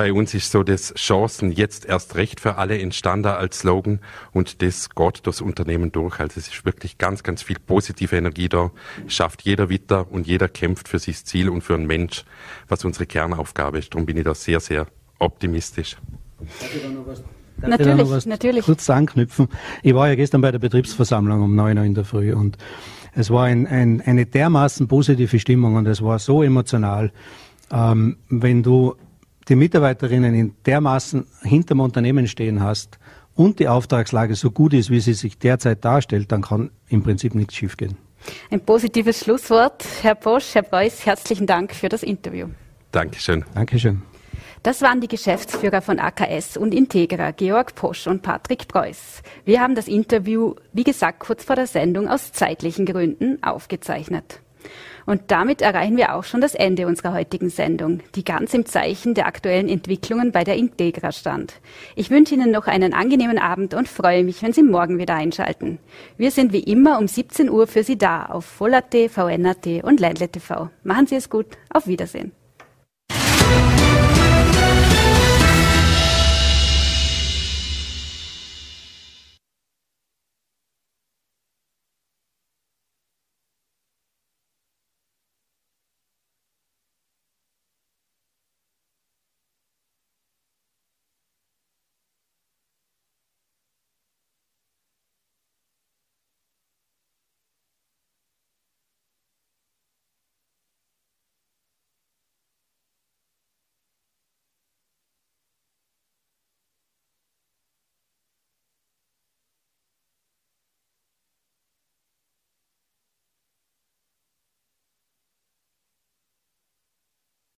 Bei 0.00 0.14
uns 0.14 0.32
ist 0.32 0.50
so 0.50 0.62
das 0.62 0.94
Chancen 0.94 1.52
jetzt 1.52 1.84
erst 1.84 2.14
recht 2.14 2.40
für 2.40 2.56
alle 2.56 2.80
entstanden 2.80 3.32
als 3.32 3.58
Slogan 3.58 4.00
und 4.32 4.62
das 4.62 4.88
geht 4.88 5.26
das 5.26 5.42
Unternehmen 5.42 5.92
durch. 5.92 6.20
Also 6.20 6.40
es 6.40 6.48
ist 6.48 6.64
wirklich 6.64 6.96
ganz, 6.96 7.22
ganz 7.22 7.42
viel 7.42 7.58
positive 7.58 8.16
Energie 8.16 8.48
da. 8.48 8.70
Schafft 9.08 9.42
jeder 9.42 9.68
Witter 9.68 10.10
und 10.10 10.26
jeder 10.26 10.48
kämpft 10.48 10.88
für 10.88 10.98
sich 10.98 11.22
Ziel 11.26 11.50
und 11.50 11.60
für 11.60 11.74
einen 11.74 11.86
Mensch, 11.86 12.24
was 12.66 12.82
unsere 12.86 13.04
Kernaufgabe 13.04 13.78
ist. 13.78 13.92
Darum 13.92 14.06
bin 14.06 14.16
ich 14.16 14.24
da 14.24 14.34
sehr, 14.34 14.58
sehr 14.60 14.86
optimistisch. 15.18 15.98
Natürlich, 17.60 18.24
natürlich. 18.24 18.64
Kurz 18.64 18.88
anknüpfen. 18.88 19.48
Ich 19.82 19.94
war 19.94 20.08
ja 20.08 20.14
gestern 20.14 20.40
bei 20.40 20.50
der 20.50 20.60
Betriebsversammlung 20.60 21.42
um 21.42 21.54
neun 21.54 21.76
Uhr 21.76 21.84
in 21.84 21.94
der 21.94 22.04
Früh 22.04 22.32
und 22.32 22.56
es 23.14 23.28
war 23.28 23.44
ein, 23.44 23.66
ein, 23.66 24.00
eine 24.00 24.24
dermaßen 24.24 24.88
positive 24.88 25.38
Stimmung 25.38 25.74
und 25.74 25.86
es 25.86 26.00
war 26.00 26.18
so 26.18 26.42
emotional. 26.42 27.12
Ähm, 27.70 28.16
wenn 28.30 28.62
du 28.62 28.94
die 29.50 29.56
Mitarbeiterinnen 29.56 30.34
in 30.34 30.54
dermaßen 30.64 31.26
hinterm 31.42 31.80
Unternehmen 31.80 32.28
stehen 32.28 32.62
hast 32.62 32.98
und 33.34 33.58
die 33.58 33.68
Auftragslage 33.68 34.36
so 34.36 34.50
gut 34.50 34.72
ist, 34.72 34.90
wie 34.90 35.00
sie 35.00 35.14
sich 35.14 35.38
derzeit 35.38 35.84
darstellt, 35.84 36.30
dann 36.30 36.42
kann 36.42 36.70
im 36.88 37.02
Prinzip 37.02 37.34
nichts 37.34 37.54
schiefgehen. 37.54 37.96
Ein 38.50 38.60
positives 38.60 39.24
Schlusswort. 39.24 39.84
Herr 40.02 40.14
Bosch, 40.14 40.54
Herr 40.54 40.62
Preuß, 40.62 41.04
herzlichen 41.04 41.46
Dank 41.46 41.74
für 41.74 41.88
das 41.88 42.02
Interview. 42.02 42.46
Dankeschön. 42.92 43.44
Dankeschön. 43.54 44.02
Das 44.62 44.82
waren 44.82 45.00
die 45.00 45.08
Geschäftsführer 45.08 45.80
von 45.80 45.98
AKS 45.98 46.56
und 46.56 46.74
Integra, 46.74 47.30
Georg 47.30 47.74
Posch 47.74 48.06
und 48.06 48.22
Patrick 48.22 48.68
Preuß. 48.68 49.22
Wir 49.46 49.60
haben 49.60 49.74
das 49.74 49.88
Interview, 49.88 50.54
wie 50.72 50.84
gesagt, 50.84 51.20
kurz 51.20 51.44
vor 51.44 51.56
der 51.56 51.66
Sendung 51.66 52.08
aus 52.08 52.32
zeitlichen 52.32 52.84
Gründen 52.84 53.42
aufgezeichnet. 53.42 54.40
Und 55.06 55.22
damit 55.28 55.62
erreichen 55.62 55.96
wir 55.96 56.14
auch 56.14 56.24
schon 56.24 56.40
das 56.40 56.54
Ende 56.54 56.86
unserer 56.86 57.12
heutigen 57.12 57.50
Sendung, 57.50 58.00
die 58.14 58.24
ganz 58.24 58.54
im 58.54 58.66
Zeichen 58.66 59.14
der 59.14 59.26
aktuellen 59.26 59.68
Entwicklungen 59.68 60.32
bei 60.32 60.44
der 60.44 60.56
Integra 60.56 61.12
stand. 61.12 61.54
Ich 61.96 62.10
wünsche 62.10 62.34
Ihnen 62.34 62.50
noch 62.50 62.66
einen 62.66 62.94
angenehmen 62.94 63.38
Abend 63.38 63.74
und 63.74 63.88
freue 63.88 64.24
mich, 64.24 64.42
wenn 64.42 64.52
Sie 64.52 64.62
morgen 64.62 64.98
wieder 64.98 65.14
einschalten. 65.14 65.78
Wir 66.16 66.30
sind 66.30 66.52
wie 66.52 66.62
immer 66.62 66.98
um 66.98 67.08
17 67.08 67.50
Uhr 67.50 67.66
für 67.66 67.82
Sie 67.82 67.98
da 67.98 68.26
auf 68.26 68.44
Voll.at, 68.44 68.94
VN.at 69.10 69.66
und 69.82 70.00
Ländle 70.00 70.28
TV. 70.28 70.70
Machen 70.84 71.06
Sie 71.06 71.16
es 71.16 71.30
gut. 71.30 71.46
Auf 71.70 71.86
Wiedersehen. 71.86 72.32